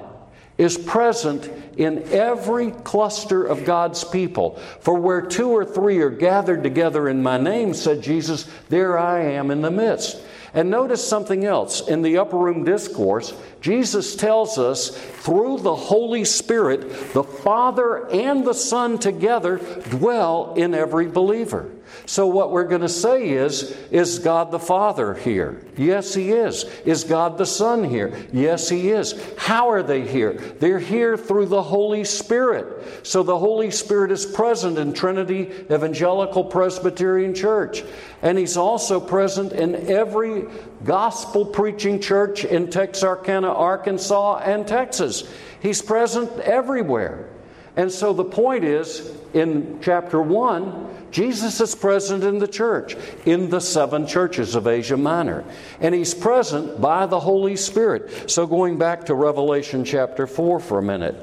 is 0.58 0.76
present 0.76 1.50
in 1.76 2.02
every 2.10 2.70
cluster 2.70 3.44
of 3.44 3.64
God's 3.64 4.04
people. 4.04 4.56
For 4.80 4.94
where 4.94 5.22
two 5.22 5.50
or 5.50 5.64
three 5.64 5.98
are 5.98 6.10
gathered 6.10 6.62
together 6.62 7.08
in 7.08 7.22
my 7.22 7.38
name, 7.38 7.74
said 7.74 8.02
Jesus, 8.02 8.48
there 8.68 8.98
I 8.98 9.20
am 9.20 9.50
in 9.50 9.62
the 9.62 9.70
midst. 9.70 10.20
And 10.54 10.70
notice 10.70 11.06
something 11.06 11.44
else. 11.44 11.86
In 11.86 12.00
the 12.00 12.16
upper 12.16 12.38
room 12.38 12.64
discourse, 12.64 13.34
Jesus 13.60 14.16
tells 14.16 14.56
us 14.56 14.96
through 14.96 15.58
the 15.58 15.74
Holy 15.74 16.24
Spirit, 16.24 17.12
the 17.12 17.24
Father 17.24 18.08
and 18.08 18.42
the 18.42 18.54
Son 18.54 18.98
together 18.98 19.58
dwell 19.90 20.54
in 20.56 20.72
every 20.72 21.08
believer. 21.08 21.70
So, 22.06 22.26
what 22.26 22.52
we're 22.52 22.68
going 22.68 22.82
to 22.82 22.88
say 22.88 23.30
is 23.30 23.76
Is 23.90 24.18
God 24.18 24.50
the 24.50 24.58
Father 24.58 25.14
here? 25.14 25.62
Yes, 25.76 26.14
He 26.14 26.32
is. 26.32 26.64
Is 26.84 27.04
God 27.04 27.36
the 27.36 27.46
Son 27.46 27.84
here? 27.84 28.16
Yes, 28.32 28.68
He 28.68 28.90
is. 28.90 29.14
How 29.36 29.70
are 29.70 29.82
they 29.82 30.06
here? 30.06 30.32
They're 30.32 30.78
here 30.78 31.16
through 31.16 31.46
the 31.46 31.62
Holy 31.66 32.04
Spirit. 32.04 33.06
So, 33.06 33.22
the 33.22 33.38
Holy 33.38 33.70
Spirit 33.70 34.10
is 34.10 34.24
present 34.24 34.78
in 34.78 34.94
Trinity 34.94 35.50
Evangelical 35.70 36.44
Presbyterian 36.44 37.34
Church. 37.34 37.82
And 38.22 38.38
He's 38.38 38.56
also 38.56 38.98
present 38.98 39.52
in 39.52 39.74
every 39.90 40.44
gospel 40.84 41.44
preaching 41.44 42.00
church 42.00 42.44
in 42.44 42.70
Texarkana, 42.70 43.52
Arkansas, 43.52 44.38
and 44.38 44.66
Texas. 44.66 45.28
He's 45.60 45.82
present 45.82 46.30
everywhere. 46.40 47.28
And 47.76 47.92
so 47.92 48.14
the 48.14 48.24
point 48.24 48.64
is, 48.64 49.12
in 49.34 49.80
chapter 49.82 50.20
1, 50.20 51.10
Jesus 51.10 51.60
is 51.60 51.74
present 51.74 52.24
in 52.24 52.38
the 52.38 52.48
church, 52.48 52.96
in 53.26 53.50
the 53.50 53.60
seven 53.60 54.06
churches 54.06 54.54
of 54.54 54.66
Asia 54.66 54.96
Minor. 54.96 55.44
And 55.80 55.94
he's 55.94 56.14
present 56.14 56.80
by 56.80 57.04
the 57.04 57.20
Holy 57.20 57.54
Spirit. 57.56 58.30
So 58.30 58.46
going 58.46 58.78
back 58.78 59.04
to 59.06 59.14
Revelation 59.14 59.84
chapter 59.84 60.26
4 60.26 60.58
for 60.60 60.78
a 60.78 60.82
minute. 60.82 61.16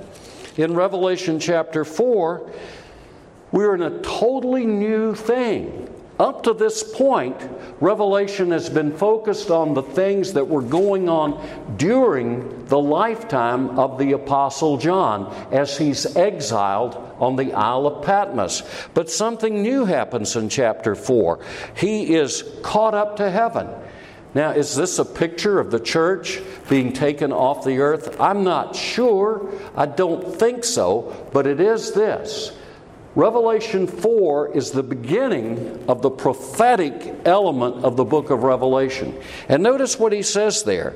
In 0.57 0.75
Revelation 0.75 1.39
chapter 1.39 1.83
4, 1.83 2.49
we're 3.51 3.75
in 3.75 3.81
a 3.81 3.99
totally 4.01 4.65
new 4.65 5.15
thing. 5.15 5.89
Up 6.19 6.43
to 6.43 6.53
this 6.53 6.83
point, 6.83 7.35
Revelation 7.79 8.51
has 8.51 8.69
been 8.69 8.95
focused 8.95 9.49
on 9.49 9.73
the 9.73 9.81
things 9.81 10.33
that 10.33 10.47
were 10.47 10.61
going 10.61 11.09
on 11.09 11.75
during 11.77 12.65
the 12.67 12.79
lifetime 12.79 13.79
of 13.79 13.97
the 13.97 14.11
Apostle 14.11 14.77
John 14.77 15.33
as 15.51 15.77
he's 15.77 16.15
exiled 16.15 16.95
on 17.19 17.35
the 17.35 17.53
Isle 17.53 17.87
of 17.87 18.05
Patmos. 18.05 18.61
But 18.93 19.09
something 19.09 19.63
new 19.63 19.85
happens 19.85 20.35
in 20.35 20.49
chapter 20.49 20.93
4. 20.93 21.39
He 21.75 22.13
is 22.13 22.43
caught 22.61 22.93
up 22.93 23.17
to 23.17 23.31
heaven. 23.31 23.67
Now, 24.35 24.51
is 24.51 24.75
this 24.75 24.97
a 24.97 25.05
picture 25.05 25.59
of 25.59 25.69
the 25.69 25.79
church 25.79 26.41
being 26.69 26.91
taken 26.91 27.31
off 27.31 27.63
the 27.63 27.79
earth? 27.79 28.19
I'm 28.19 28.43
not 28.43 28.75
sure. 28.75 29.51
I 29.75 29.85
don't 29.85 30.35
think 30.35 30.63
so, 30.63 31.27
but 31.31 31.45
it 31.45 31.59
is 31.59 31.93
this 31.93 32.51
Revelation 33.15 33.85
4 33.85 34.55
is 34.55 34.71
the 34.71 34.81
beginning 34.81 35.85
of 35.87 36.01
the 36.01 36.09
prophetic 36.09 37.15
element 37.25 37.85
of 37.85 37.95
the 37.95 38.03
book 38.03 38.31
of 38.31 38.41
Revelation. 38.41 39.19
And 39.47 39.61
notice 39.61 39.99
what 39.99 40.13
he 40.13 40.23
says 40.23 40.63
there. 40.63 40.95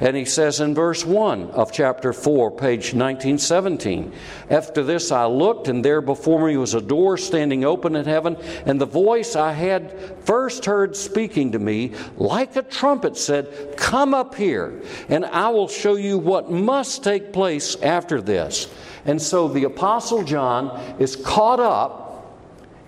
And 0.00 0.16
he 0.16 0.24
says 0.24 0.60
in 0.60 0.76
verse 0.76 1.04
1 1.04 1.50
of 1.50 1.72
chapter 1.72 2.12
4, 2.12 2.52
page 2.52 2.94
1917 2.94 4.12
After 4.48 4.84
this 4.84 5.10
I 5.10 5.26
looked, 5.26 5.66
and 5.66 5.84
there 5.84 6.00
before 6.00 6.46
me 6.46 6.56
was 6.56 6.74
a 6.74 6.80
door 6.80 7.16
standing 7.16 7.64
open 7.64 7.96
in 7.96 8.04
heaven, 8.04 8.36
and 8.64 8.80
the 8.80 8.86
voice 8.86 9.34
I 9.34 9.52
had 9.52 9.92
first 10.24 10.66
heard 10.66 10.94
speaking 10.96 11.52
to 11.52 11.58
me, 11.58 11.94
like 12.16 12.54
a 12.54 12.62
trumpet, 12.62 13.16
said, 13.16 13.76
Come 13.76 14.14
up 14.14 14.36
here, 14.36 14.80
and 15.08 15.24
I 15.24 15.48
will 15.48 15.68
show 15.68 15.96
you 15.96 16.18
what 16.18 16.48
must 16.48 17.02
take 17.02 17.32
place 17.32 17.74
after 17.82 18.22
this. 18.22 18.72
And 19.04 19.20
so 19.20 19.48
the 19.48 19.64
Apostle 19.64 20.22
John 20.22 20.78
is 21.00 21.16
caught 21.16 21.60
up 21.60 22.07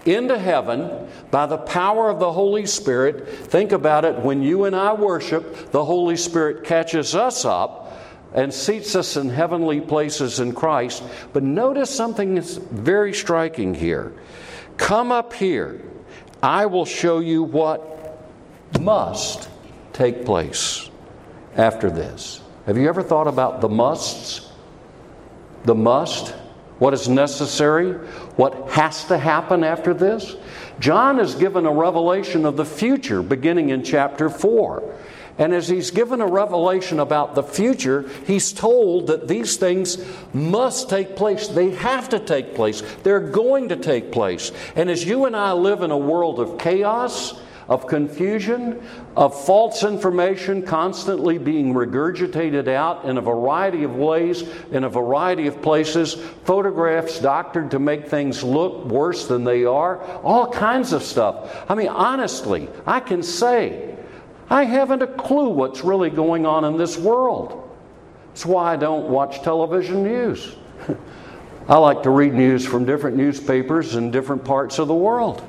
into 0.07 0.39
heaven 0.39 1.09
by 1.31 1.47
the 1.47 1.59
power 1.59 2.09
of 2.09 2.19
the 2.19 2.33
Holy 2.33 2.67
Spirit. 2.67 3.29
Think 3.29 3.73
about 3.73 4.05
it 4.05 4.19
when 4.19 4.43
you 4.43 4.65
and 4.65 4.75
I 4.75 4.93
worship, 4.93 5.71
the 5.71 5.85
Holy 5.85 6.17
Spirit 6.17 6.65
catches 6.65 7.15
us 7.15 7.45
up 7.45 7.99
and 8.33 8.53
seats 8.53 8.95
us 8.95 9.17
in 9.17 9.29
heavenly 9.29 9.81
places 9.81 10.41
in 10.41 10.55
Christ. 10.55 11.03
But 11.33 11.43
notice 11.43 11.91
something 11.91 12.35
that's 12.35 12.57
very 12.57 13.13
striking 13.13 13.75
here. 13.75 14.13
Come 14.77 15.13
up 15.13 15.33
here, 15.33 15.83
I 16.43 16.67
will 16.67 16.87
show 16.87 17.19
you 17.19 17.43
what 17.43 18.19
must 18.81 19.49
take 19.93 20.25
place 20.25 20.89
after 21.57 21.91
this. 21.91 22.41
Have 22.67 22.79
you 22.79 22.89
ever 22.89 23.03
thought 23.03 23.27
about 23.27 23.61
the 23.61 23.69
musts? 23.69 24.51
the 25.65 25.75
must, 25.75 26.35
what 26.81 26.95
is 26.95 27.09
necessary, 27.09 27.93
what 28.37 28.71
has 28.71 29.05
to 29.05 29.19
happen 29.19 29.63
after 29.63 29.95
this. 29.95 30.35
John 30.81 31.21
is 31.21 31.35
given 31.37 31.67
a 31.67 31.73
revelation 31.73 32.47
of 32.47 32.57
the 32.57 32.65
future 32.65 33.23
beginning 33.23 33.69
in 33.69 33.85
chapter 33.85 34.29
4. 34.29 34.97
And 35.39 35.55
as 35.55 35.69
he's 35.69 35.91
given 35.91 36.21
a 36.21 36.27
revelation 36.27 36.99
about 36.99 37.35
the 37.35 37.43
future, 37.43 38.09
he's 38.27 38.53
told 38.53 39.07
that 39.07 39.29
these 39.29 39.59
things 39.59 39.99
must 40.33 40.91
take 40.91 41.17
place. 41.17 41.49
They 41.49 41.71
have 41.71 42.09
to 42.11 42.19
take 42.19 42.55
place. 42.55 42.83
They're 43.03 43.21
going 43.21 43.69
to 43.69 43.77
take 43.77 44.11
place. 44.11 44.51
And 44.75 44.91
as 44.91 45.05
you 45.05 45.27
and 45.27 45.37
I 45.37 45.53
live 45.53 45.83
in 45.83 45.91
a 45.91 45.99
world 45.99 46.41
of 46.41 46.59
chaos, 46.59 47.39
of 47.71 47.87
confusion, 47.87 48.83
of 49.17 49.45
false 49.47 49.85
information 49.85 50.61
constantly 50.61 51.39
being 51.39 51.73
regurgitated 51.73 52.67
out 52.67 53.05
in 53.05 53.17
a 53.17 53.21
variety 53.21 53.85
of 53.85 53.95
ways, 53.95 54.43
in 54.73 54.83
a 54.83 54.89
variety 54.89 55.47
of 55.47 55.63
places, 55.63 56.15
photographs 56.45 57.21
doctored 57.21 57.71
to 57.71 57.79
make 57.79 58.09
things 58.09 58.43
look 58.43 58.85
worse 58.87 59.29
than 59.29 59.45
they 59.45 59.65
are, 59.65 60.03
all 60.23 60.53
kinds 60.53 60.93
of 60.93 61.05
stuff. 61.05 61.65
I 61.71 61.77
mean, 61.77 61.89
honestly, 61.89 62.69
I 62.87 62.99
can 62.99 63.23
say, 63.23 63.97
I 64.51 64.65
haven't 64.65 65.03
a 65.03 65.07
clue 65.07 65.51
what's 65.51 65.85
really 65.85 66.11
going 66.11 66.47
on 66.47 66.65
in 66.65 66.77
this 66.77 66.99
world. 66.99 67.71
That's 68.29 68.45
why 68.45 68.73
I 68.73 68.77
don't 68.77 69.09
watch 69.09 69.43
television 69.43 70.03
news. 70.03 70.57
I 71.69 71.77
like 71.77 72.03
to 72.03 72.11
read 72.11 72.35
news 72.35 72.67
from 72.67 72.85
different 72.85 73.17
newspapers 73.17 73.95
in 73.95 74.11
different 74.11 74.45
parts 74.45 74.81
of 74.81 74.89
the 74.89 74.95
world. 74.95 75.47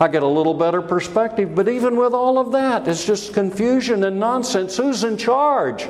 I 0.00 0.08
get 0.08 0.22
a 0.22 0.26
little 0.26 0.54
better 0.54 0.80
perspective. 0.80 1.54
But 1.54 1.68
even 1.68 1.96
with 1.96 2.14
all 2.14 2.38
of 2.38 2.52
that, 2.52 2.88
it's 2.88 3.04
just 3.04 3.34
confusion 3.34 4.02
and 4.04 4.18
nonsense. 4.18 4.78
Who's 4.78 5.04
in 5.04 5.18
charge? 5.18 5.86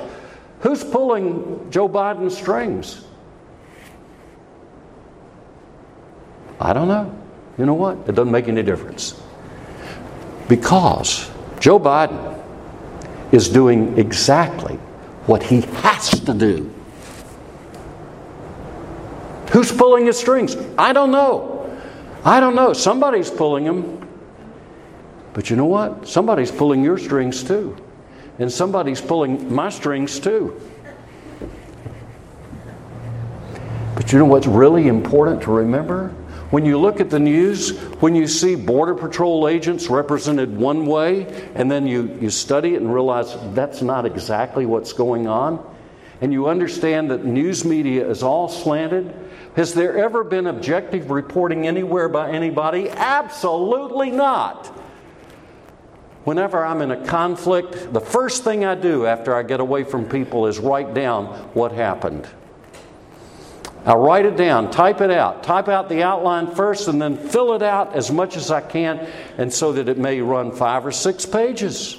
Who's 0.60 0.82
pulling 0.82 1.70
Joe 1.70 1.88
Biden's 1.88 2.36
strings? 2.36 3.04
I 6.58 6.72
don't 6.72 6.88
know. 6.88 7.16
You 7.56 7.66
know 7.66 7.74
what? 7.74 7.98
It 8.08 8.16
doesn't 8.16 8.32
make 8.32 8.48
any 8.48 8.64
difference. 8.64 9.20
Because 10.48 11.30
Joe 11.60 11.78
Biden 11.78 12.36
is 13.30 13.48
doing 13.48 13.96
exactly 13.96 14.74
what 15.26 15.42
he 15.42 15.60
has 15.60 16.10
to 16.20 16.34
do. 16.34 16.68
Who's 19.52 19.70
pulling 19.70 20.06
his 20.06 20.18
strings? 20.18 20.56
I 20.76 20.92
don't 20.92 21.12
know. 21.12 21.49
I 22.24 22.40
don't 22.40 22.54
know. 22.54 22.72
Somebody's 22.72 23.30
pulling 23.30 23.64
them. 23.64 24.06
But 25.32 25.48
you 25.48 25.56
know 25.56 25.66
what? 25.66 26.08
Somebody's 26.08 26.50
pulling 26.50 26.82
your 26.84 26.98
strings 26.98 27.42
too. 27.42 27.76
And 28.38 28.50
somebody's 28.50 29.00
pulling 29.00 29.52
my 29.52 29.70
strings 29.70 30.18
too. 30.18 30.60
But 33.94 34.12
you 34.12 34.18
know 34.18 34.24
what's 34.24 34.46
really 34.46 34.88
important 34.88 35.42
to 35.42 35.50
remember? 35.50 36.08
When 36.50 36.64
you 36.64 36.78
look 36.78 37.00
at 37.00 37.10
the 37.10 37.18
news, 37.20 37.78
when 38.00 38.16
you 38.16 38.26
see 38.26 38.56
Border 38.56 38.94
Patrol 38.94 39.46
agents 39.46 39.88
represented 39.88 40.56
one 40.56 40.84
way, 40.84 41.48
and 41.54 41.70
then 41.70 41.86
you, 41.86 42.18
you 42.20 42.28
study 42.28 42.74
it 42.74 42.80
and 42.80 42.92
realize 42.92 43.36
that's 43.54 43.82
not 43.82 44.04
exactly 44.04 44.66
what's 44.66 44.92
going 44.92 45.28
on, 45.28 45.64
and 46.20 46.32
you 46.32 46.48
understand 46.48 47.10
that 47.12 47.24
news 47.24 47.64
media 47.64 48.08
is 48.08 48.24
all 48.24 48.48
slanted, 48.48 49.14
has 49.56 49.74
there 49.74 49.98
ever 49.98 50.22
been 50.22 50.46
objective 50.46 51.10
reporting 51.10 51.66
anywhere 51.66 52.08
by 52.08 52.30
anybody? 52.30 52.88
Absolutely 52.88 54.10
not. 54.10 54.66
Whenever 56.24 56.64
I'm 56.64 56.82
in 56.82 56.90
a 56.90 57.06
conflict, 57.06 57.92
the 57.92 58.00
first 58.00 58.44
thing 58.44 58.64
I 58.64 58.74
do 58.74 59.06
after 59.06 59.34
I 59.34 59.42
get 59.42 59.60
away 59.60 59.84
from 59.84 60.08
people 60.08 60.46
is 60.46 60.58
write 60.58 60.94
down 60.94 61.26
what 61.54 61.72
happened. 61.72 62.28
I 63.84 63.94
write 63.94 64.26
it 64.26 64.36
down, 64.36 64.70
type 64.70 65.00
it 65.00 65.10
out, 65.10 65.42
type 65.42 65.68
out 65.68 65.88
the 65.88 66.02
outline 66.02 66.54
first, 66.54 66.86
and 66.88 67.00
then 67.00 67.16
fill 67.16 67.54
it 67.54 67.62
out 67.62 67.96
as 67.96 68.10
much 68.10 68.36
as 68.36 68.50
I 68.50 68.60
can, 68.60 69.08
and 69.38 69.50
so 69.50 69.72
that 69.72 69.88
it 69.88 69.96
may 69.96 70.20
run 70.20 70.52
five 70.52 70.84
or 70.84 70.92
six 70.92 71.24
pages. 71.24 71.98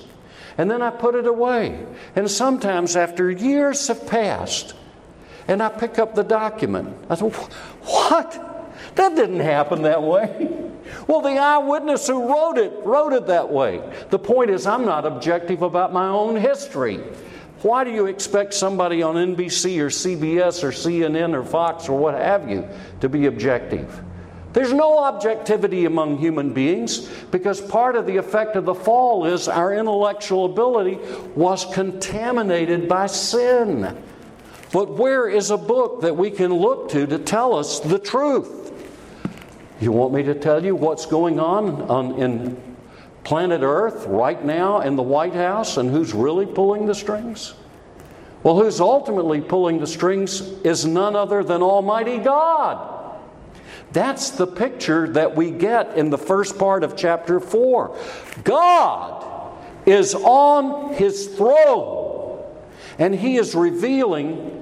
And 0.59 0.69
then 0.69 0.83
I 0.83 0.91
put 0.91 1.15
it 1.15 1.25
away. 1.25 1.83
And 2.15 2.29
sometimes, 2.29 2.95
after 2.95 3.31
years 3.31 3.87
have 3.87 4.05
passed, 4.05 4.75
and 5.51 5.61
I 5.61 5.67
pick 5.67 5.99
up 5.99 6.15
the 6.15 6.23
document, 6.23 6.95
I 7.09 7.15
said, 7.15 7.33
What? 7.33 8.47
That 8.95 9.15
didn't 9.15 9.41
happen 9.41 9.83
that 9.83 10.01
way. 10.01 10.57
Well, 11.07 11.21
the 11.21 11.37
eyewitness 11.37 12.07
who 12.07 12.27
wrote 12.27 12.57
it 12.57 12.73
wrote 12.83 13.13
it 13.13 13.27
that 13.27 13.49
way. 13.49 13.81
The 14.09 14.19
point 14.19 14.49
is, 14.49 14.67
I'm 14.67 14.83
not 14.83 15.05
objective 15.05 15.61
about 15.61 15.93
my 15.93 16.09
own 16.09 16.35
history. 16.35 16.97
Why 17.61 17.85
do 17.85 17.91
you 17.91 18.07
expect 18.07 18.53
somebody 18.53 19.01
on 19.01 19.15
NBC 19.15 19.79
or 19.79 19.87
CBS 19.87 20.63
or 20.63 20.71
CNN 20.71 21.33
or 21.33 21.45
Fox 21.45 21.87
or 21.87 21.97
what 21.97 22.15
have 22.15 22.49
you 22.49 22.67
to 22.99 23.07
be 23.07 23.27
objective? 23.27 24.03
There's 24.51 24.73
no 24.73 24.97
objectivity 24.97 25.85
among 25.85 26.17
human 26.17 26.51
beings 26.51 27.07
because 27.31 27.61
part 27.61 27.95
of 27.95 28.05
the 28.05 28.17
effect 28.17 28.57
of 28.57 28.65
the 28.65 28.75
fall 28.75 29.25
is 29.25 29.47
our 29.47 29.73
intellectual 29.73 30.45
ability 30.45 30.99
was 31.35 31.63
contaminated 31.73 32.89
by 32.89 33.07
sin. 33.07 33.97
But 34.71 34.91
where 34.91 35.27
is 35.27 35.51
a 35.51 35.57
book 35.57 36.01
that 36.01 36.15
we 36.15 36.31
can 36.31 36.53
look 36.53 36.89
to 36.89 37.05
to 37.07 37.19
tell 37.19 37.55
us 37.55 37.79
the 37.79 37.99
truth? 37.99 38.71
You 39.81 39.91
want 39.91 40.13
me 40.13 40.23
to 40.23 40.35
tell 40.35 40.63
you 40.63 40.75
what's 40.75 41.05
going 41.05 41.39
on, 41.39 41.81
on 41.83 42.19
in 42.19 42.61
planet 43.23 43.61
Earth 43.63 44.05
right 44.07 44.43
now 44.43 44.81
in 44.81 44.95
the 44.95 45.03
White 45.03 45.33
House 45.33 45.77
and 45.77 45.89
who's 45.89 46.13
really 46.13 46.45
pulling 46.45 46.85
the 46.85 46.95
strings? 46.95 47.53
Well, 48.43 48.55
who's 48.55 48.79
ultimately 48.79 49.41
pulling 49.41 49.79
the 49.79 49.87
strings 49.87 50.41
is 50.63 50.85
none 50.85 51.15
other 51.15 51.43
than 51.43 51.61
Almighty 51.61 52.17
God. 52.17 53.19
That's 53.91 54.31
the 54.31 54.47
picture 54.47 55.07
that 55.09 55.35
we 55.35 55.51
get 55.51 55.97
in 55.97 56.09
the 56.09 56.17
first 56.17 56.57
part 56.57 56.83
of 56.83 56.95
chapter 56.95 57.39
4. 57.39 57.97
God 58.43 59.57
is 59.85 60.15
on 60.15 60.93
his 60.93 61.27
throne, 61.27 62.43
and 62.97 63.13
he 63.13 63.37
is 63.37 63.53
revealing 63.53 64.60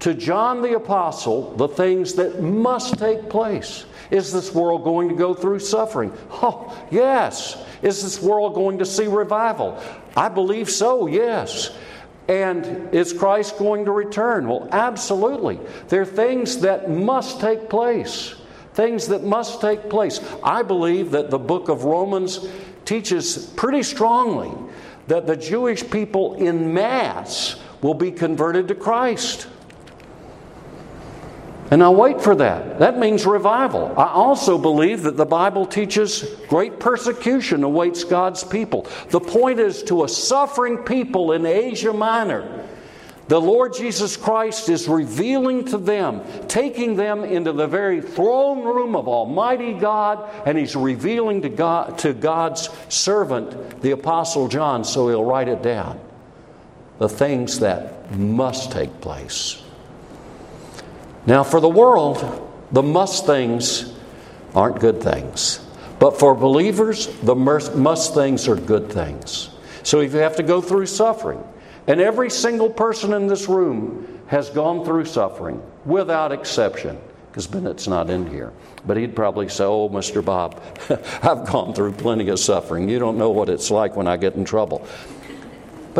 to 0.00 0.14
John 0.14 0.62
the 0.62 0.74
Apostle 0.74 1.54
the 1.56 1.68
things 1.68 2.14
that 2.14 2.42
must 2.42 2.98
take 2.98 3.28
place. 3.28 3.84
Is 4.10 4.32
this 4.32 4.52
world 4.52 4.82
going 4.82 5.08
to 5.08 5.14
go 5.14 5.34
through 5.34 5.60
suffering? 5.60 6.12
Oh, 6.42 6.76
yes. 6.90 7.62
Is 7.82 8.02
this 8.02 8.20
world 8.20 8.54
going 8.54 8.78
to 8.78 8.86
see 8.86 9.06
revival? 9.06 9.80
I 10.16 10.28
believe 10.28 10.70
so, 10.70 11.06
yes. 11.06 11.70
And 12.28 12.94
is 12.94 13.12
Christ 13.12 13.58
going 13.58 13.84
to 13.86 13.92
return? 13.92 14.48
Well, 14.48 14.68
absolutely. 14.72 15.60
There 15.88 16.02
are 16.02 16.06
things 16.06 16.60
that 16.60 16.90
must 16.90 17.40
take 17.40 17.68
place. 17.68 18.34
Things 18.74 19.08
that 19.08 19.24
must 19.24 19.60
take 19.60 19.90
place. 19.90 20.20
I 20.42 20.62
believe 20.62 21.10
that 21.10 21.30
the 21.30 21.38
book 21.38 21.68
of 21.68 21.84
Romans 21.84 22.48
teaches 22.84 23.46
pretty 23.56 23.82
strongly 23.82 24.52
that 25.08 25.26
the 25.26 25.36
Jewish 25.36 25.88
people 25.90 26.34
in 26.34 26.72
mass 26.72 27.56
will 27.82 27.94
be 27.94 28.12
converted 28.12 28.68
to 28.68 28.74
Christ. 28.74 29.48
And 31.70 31.84
I'll 31.84 31.94
wait 31.94 32.20
for 32.20 32.34
that. 32.34 32.80
That 32.80 32.98
means 32.98 33.24
revival. 33.24 33.94
I 33.96 34.08
also 34.08 34.58
believe 34.58 35.04
that 35.04 35.16
the 35.16 35.24
Bible 35.24 35.66
teaches 35.66 36.24
great 36.48 36.80
persecution 36.80 37.62
awaits 37.62 38.02
God's 38.02 38.42
people. 38.42 38.88
The 39.10 39.20
point 39.20 39.60
is 39.60 39.84
to 39.84 40.02
a 40.02 40.08
suffering 40.08 40.78
people 40.78 41.32
in 41.32 41.46
Asia 41.46 41.92
Minor, 41.92 42.66
the 43.30 43.40
Lord 43.40 43.74
Jesus 43.74 44.16
Christ 44.16 44.68
is 44.68 44.88
revealing 44.88 45.64
to 45.66 45.78
them, 45.78 46.22
taking 46.48 46.96
them 46.96 47.22
into 47.22 47.52
the 47.52 47.68
very 47.68 48.00
throne 48.00 48.64
room 48.64 48.96
of 48.96 49.06
Almighty 49.06 49.72
God, 49.72 50.28
and 50.44 50.58
He's 50.58 50.74
revealing 50.74 51.42
to, 51.42 51.48
God, 51.48 51.96
to 51.98 52.12
God's 52.12 52.68
servant, 52.88 53.80
the 53.82 53.92
Apostle 53.92 54.48
John, 54.48 54.82
so 54.82 55.06
he'll 55.06 55.24
write 55.24 55.46
it 55.46 55.62
down. 55.62 56.00
The 56.98 57.08
things 57.08 57.60
that 57.60 58.10
must 58.10 58.72
take 58.72 59.00
place. 59.00 59.62
Now, 61.26 61.44
for 61.44 61.60
the 61.60 61.68
world, 61.68 62.48
the 62.72 62.82
must 62.82 63.26
things 63.26 63.92
aren't 64.54 64.80
good 64.80 65.02
things. 65.02 65.60
But 65.98 66.18
for 66.18 66.34
believers, 66.34 67.06
the 67.20 67.34
must 67.34 68.14
things 68.14 68.48
are 68.48 68.56
good 68.56 68.90
things. 68.90 69.50
So 69.82 70.00
if 70.00 70.12
you 70.12 70.20
have 70.20 70.36
to 70.36 70.42
go 70.42 70.60
through 70.60 70.86
suffering, 70.86 71.44
and 71.86 72.00
every 72.00 72.30
single 72.30 72.70
person 72.70 73.12
in 73.12 73.26
this 73.26 73.48
room 73.48 74.20
has 74.28 74.48
gone 74.50 74.84
through 74.84 75.04
suffering 75.04 75.62
without 75.84 76.32
exception, 76.32 76.98
because 77.30 77.46
Bennett's 77.46 77.86
not 77.86 78.10
in 78.10 78.28
here. 78.28 78.52
But 78.86 78.96
he'd 78.96 79.14
probably 79.14 79.48
say, 79.48 79.64
Oh, 79.64 79.88
Mr. 79.88 80.24
Bob, 80.24 80.62
I've 81.22 81.46
gone 81.46 81.74
through 81.74 81.92
plenty 81.92 82.28
of 82.28 82.38
suffering. 82.38 82.88
You 82.88 82.98
don't 82.98 83.18
know 83.18 83.30
what 83.30 83.48
it's 83.48 83.70
like 83.70 83.94
when 83.94 84.06
I 84.06 84.16
get 84.16 84.34
in 84.34 84.44
trouble. 84.44 84.86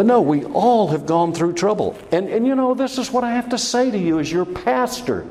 But 0.01 0.07
no, 0.07 0.23
we 0.23 0.47
all 0.47 0.89
have 0.89 1.05
gone 1.05 1.35
through 1.35 1.53
trouble. 1.53 1.95
And, 2.11 2.27
and 2.31 2.47
you 2.47 2.55
know, 2.55 2.73
this 2.73 2.97
is 2.97 3.13
what 3.13 3.23
I 3.23 3.33
have 3.33 3.51
to 3.51 3.59
say 3.59 3.91
to 3.91 3.99
you 3.99 4.19
as 4.19 4.33
your 4.33 4.47
pastor 4.47 5.27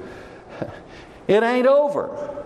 it 1.28 1.42
ain't 1.42 1.66
over. 1.66 2.46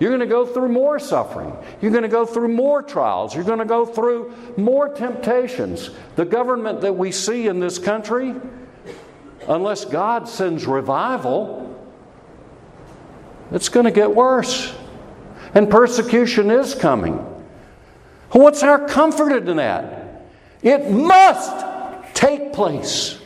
You're 0.00 0.10
going 0.10 0.18
to 0.18 0.26
go 0.26 0.44
through 0.44 0.70
more 0.70 0.98
suffering. 0.98 1.56
You're 1.80 1.92
going 1.92 2.02
to 2.02 2.08
go 2.08 2.26
through 2.26 2.48
more 2.48 2.82
trials. 2.82 3.32
You're 3.32 3.44
going 3.44 3.60
to 3.60 3.64
go 3.64 3.86
through 3.86 4.34
more 4.56 4.88
temptations. 4.88 5.90
The 6.16 6.24
government 6.24 6.80
that 6.80 6.94
we 6.94 7.12
see 7.12 7.46
in 7.46 7.60
this 7.60 7.78
country, 7.78 8.34
unless 9.46 9.84
God 9.84 10.28
sends 10.28 10.66
revival, 10.66 11.80
it's 13.52 13.68
going 13.68 13.86
to 13.86 13.92
get 13.92 14.12
worse. 14.12 14.74
And 15.54 15.70
persecution 15.70 16.50
is 16.50 16.74
coming. 16.74 17.18
What's 18.32 18.64
our 18.64 18.88
comfort 18.88 19.48
in 19.48 19.58
that? 19.58 20.01
It 20.62 20.90
must 20.90 22.14
take 22.14 22.52
place. 22.52 23.18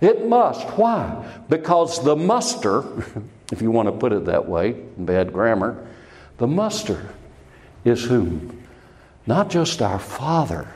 It 0.00 0.26
must. 0.26 0.66
Why? 0.70 1.26
Because 1.48 2.04
the 2.04 2.16
muster, 2.16 2.84
if 3.52 3.62
you 3.62 3.70
want 3.70 3.88
to 3.88 3.92
put 3.92 4.12
it 4.12 4.26
that 4.26 4.48
way, 4.48 4.72
bad 4.96 5.32
grammar, 5.32 5.86
the 6.38 6.46
muster 6.46 7.08
is 7.84 8.04
whom? 8.04 8.62
Not 9.26 9.50
just 9.50 9.82
our 9.82 9.98
Father, 9.98 10.68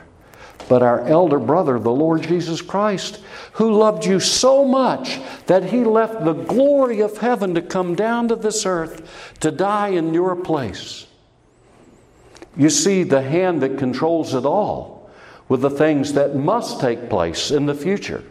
but 0.67 0.83
our 0.83 1.01
elder 1.07 1.39
brother, 1.39 1.79
the 1.79 1.91
Lord 1.91 2.23
Jesus 2.23 2.61
Christ, 2.61 3.21
who 3.53 3.73
loved 3.73 4.05
you 4.05 4.19
so 4.19 4.65
much 4.65 5.19
that 5.45 5.65
he 5.65 5.83
left 5.83 6.23
the 6.23 6.33
glory 6.33 7.01
of 7.01 7.17
heaven 7.17 7.55
to 7.55 7.61
come 7.61 7.95
down 7.95 8.27
to 8.29 8.35
this 8.35 8.65
earth 8.65 9.35
to 9.39 9.51
die 9.51 9.89
in 9.89 10.13
your 10.13 10.35
place. 10.35 11.07
You 12.57 12.69
see, 12.69 13.03
the 13.03 13.21
hand 13.21 13.61
that 13.61 13.77
controls 13.77 14.33
it 14.33 14.45
all 14.45 15.00
with 15.51 15.59
the 15.59 15.69
things 15.69 16.13
that 16.13 16.33
must 16.33 16.79
take 16.79 17.09
place 17.09 17.51
in 17.51 17.65
the 17.65 17.75
future 17.75 18.23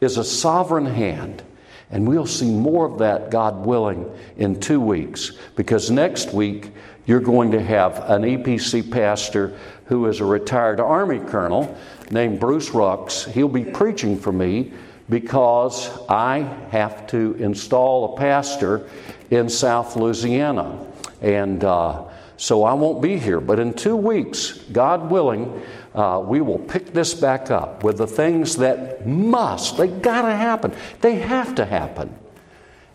is 0.00 0.16
a 0.16 0.24
sovereign 0.24 0.86
hand. 0.86 1.42
And 1.90 2.08
we'll 2.08 2.24
see 2.24 2.50
more 2.50 2.86
of 2.86 3.00
that, 3.00 3.30
God 3.30 3.66
willing, 3.66 4.10
in 4.38 4.58
two 4.58 4.80
weeks. 4.80 5.32
Because 5.54 5.90
next 5.90 6.32
week, 6.32 6.70
you're 7.04 7.20
going 7.20 7.50
to 7.50 7.62
have 7.62 7.98
an 8.08 8.22
EPC 8.22 8.90
pastor 8.90 9.54
who 9.84 10.06
is 10.06 10.20
a 10.20 10.24
retired 10.24 10.80
Army 10.80 11.18
colonel 11.18 11.76
named 12.10 12.40
Bruce 12.40 12.70
Rux. 12.70 13.30
He'll 13.30 13.46
be 13.46 13.66
preaching 13.66 14.18
for 14.18 14.32
me 14.32 14.72
because 15.10 15.90
I 16.08 16.38
have 16.70 17.06
to 17.08 17.34
install 17.38 18.14
a 18.14 18.16
pastor 18.16 18.88
in 19.30 19.50
South 19.50 19.94
Louisiana. 19.94 20.86
And 21.20 21.62
uh, 21.64 22.04
so 22.36 22.64
I 22.64 22.74
won't 22.74 23.00
be 23.00 23.18
here. 23.18 23.40
But 23.40 23.58
in 23.58 23.74
two 23.74 23.96
weeks, 23.96 24.52
God 24.72 25.10
willing, 25.10 25.62
uh, 25.94 26.22
we 26.24 26.40
will 26.40 26.58
pick 26.58 26.92
this 26.92 27.14
back 27.14 27.50
up 27.50 27.84
with 27.84 27.98
the 27.98 28.06
things 28.06 28.56
that 28.56 29.06
must, 29.06 29.76
they 29.76 29.88
gotta 29.88 30.34
happen. 30.34 30.72
They 31.00 31.16
have 31.16 31.54
to 31.56 31.64
happen. 31.64 32.14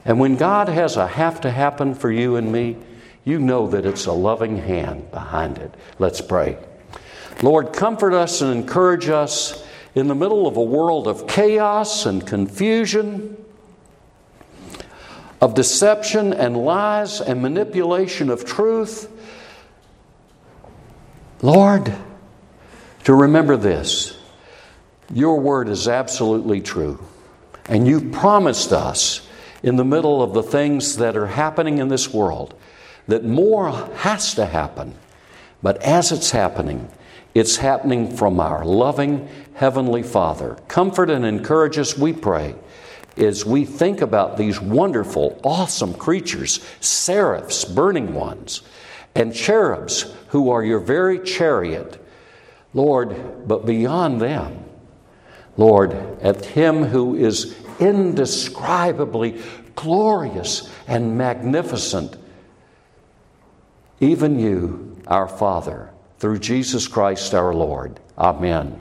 And 0.05 0.19
when 0.19 0.35
God 0.35 0.69
has 0.69 0.97
a 0.97 1.07
have 1.07 1.41
to 1.41 1.51
happen 1.51 1.93
for 1.93 2.11
you 2.11 2.35
and 2.35 2.51
me, 2.51 2.77
you 3.25 3.39
know 3.39 3.67
that 3.67 3.85
it's 3.85 4.05
a 4.05 4.11
loving 4.11 4.57
hand 4.57 5.11
behind 5.11 5.57
it. 5.57 5.73
Let's 5.99 6.21
pray. 6.21 6.57
Lord, 7.41 7.73
comfort 7.73 8.13
us 8.13 8.41
and 8.41 8.51
encourage 8.51 9.09
us 9.09 9.65
in 9.95 10.07
the 10.07 10.15
middle 10.15 10.47
of 10.47 10.57
a 10.57 10.63
world 10.63 11.07
of 11.07 11.27
chaos 11.27 12.05
and 12.05 12.25
confusion, 12.25 13.37
of 15.41 15.53
deception 15.53 16.33
and 16.33 16.57
lies 16.57 17.21
and 17.21 17.41
manipulation 17.41 18.29
of 18.29 18.45
truth. 18.45 19.09
Lord, 21.41 21.93
to 23.05 23.13
remember 23.13 23.55
this 23.55 24.17
your 25.11 25.39
word 25.39 25.69
is 25.69 25.87
absolutely 25.87 26.61
true. 26.61 27.03
And 27.67 27.87
you've 27.87 28.11
promised 28.11 28.71
us 28.71 29.27
in 29.63 29.75
the 29.75 29.85
middle 29.85 30.21
of 30.21 30.33
the 30.33 30.43
things 30.43 30.97
that 30.97 31.17
are 31.17 31.27
happening 31.27 31.77
in 31.77 31.87
this 31.87 32.13
world 32.13 32.53
that 33.07 33.23
more 33.23 33.71
has 33.97 34.35
to 34.35 34.45
happen. 34.45 34.95
But 35.61 35.81
as 35.81 36.11
it's 36.11 36.31
happening, 36.31 36.89
it's 37.33 37.57
happening 37.57 38.15
from 38.15 38.39
our 38.39 38.63
loving 38.63 39.27
Heavenly 39.55 40.03
Father. 40.03 40.57
Comfort 40.67 41.09
and 41.09 41.25
encourage 41.25 41.77
us, 41.77 41.97
we 41.97 42.13
pray, 42.13 42.55
as 43.17 43.45
we 43.45 43.65
think 43.65 44.01
about 44.01 44.37
these 44.37 44.61
wonderful, 44.61 45.39
awesome 45.43 45.93
creatures 45.93 46.65
seraphs, 46.79 47.65
burning 47.65 48.13
ones, 48.13 48.61
and 49.19 49.33
cherubs 49.33 50.11
who 50.29 50.49
are 50.49 50.63
your 50.63 50.79
very 50.79 51.19
chariot 51.19 51.99
Lord, 52.73 53.47
but 53.47 53.65
beyond 53.65 54.21
them, 54.21 54.63
Lord, 55.57 55.93
at 56.21 56.45
Him 56.45 56.83
who 56.83 57.15
is 57.15 57.55
indescribably 57.79 59.41
glorious 59.75 60.69
and 60.87 61.17
magnificent, 61.17 62.15
even 63.99 64.39
you, 64.39 64.97
our 65.07 65.27
Father, 65.27 65.89
through 66.19 66.39
Jesus 66.39 66.87
Christ 66.87 67.33
our 67.33 67.53
Lord. 67.53 67.99
Amen. 68.17 68.79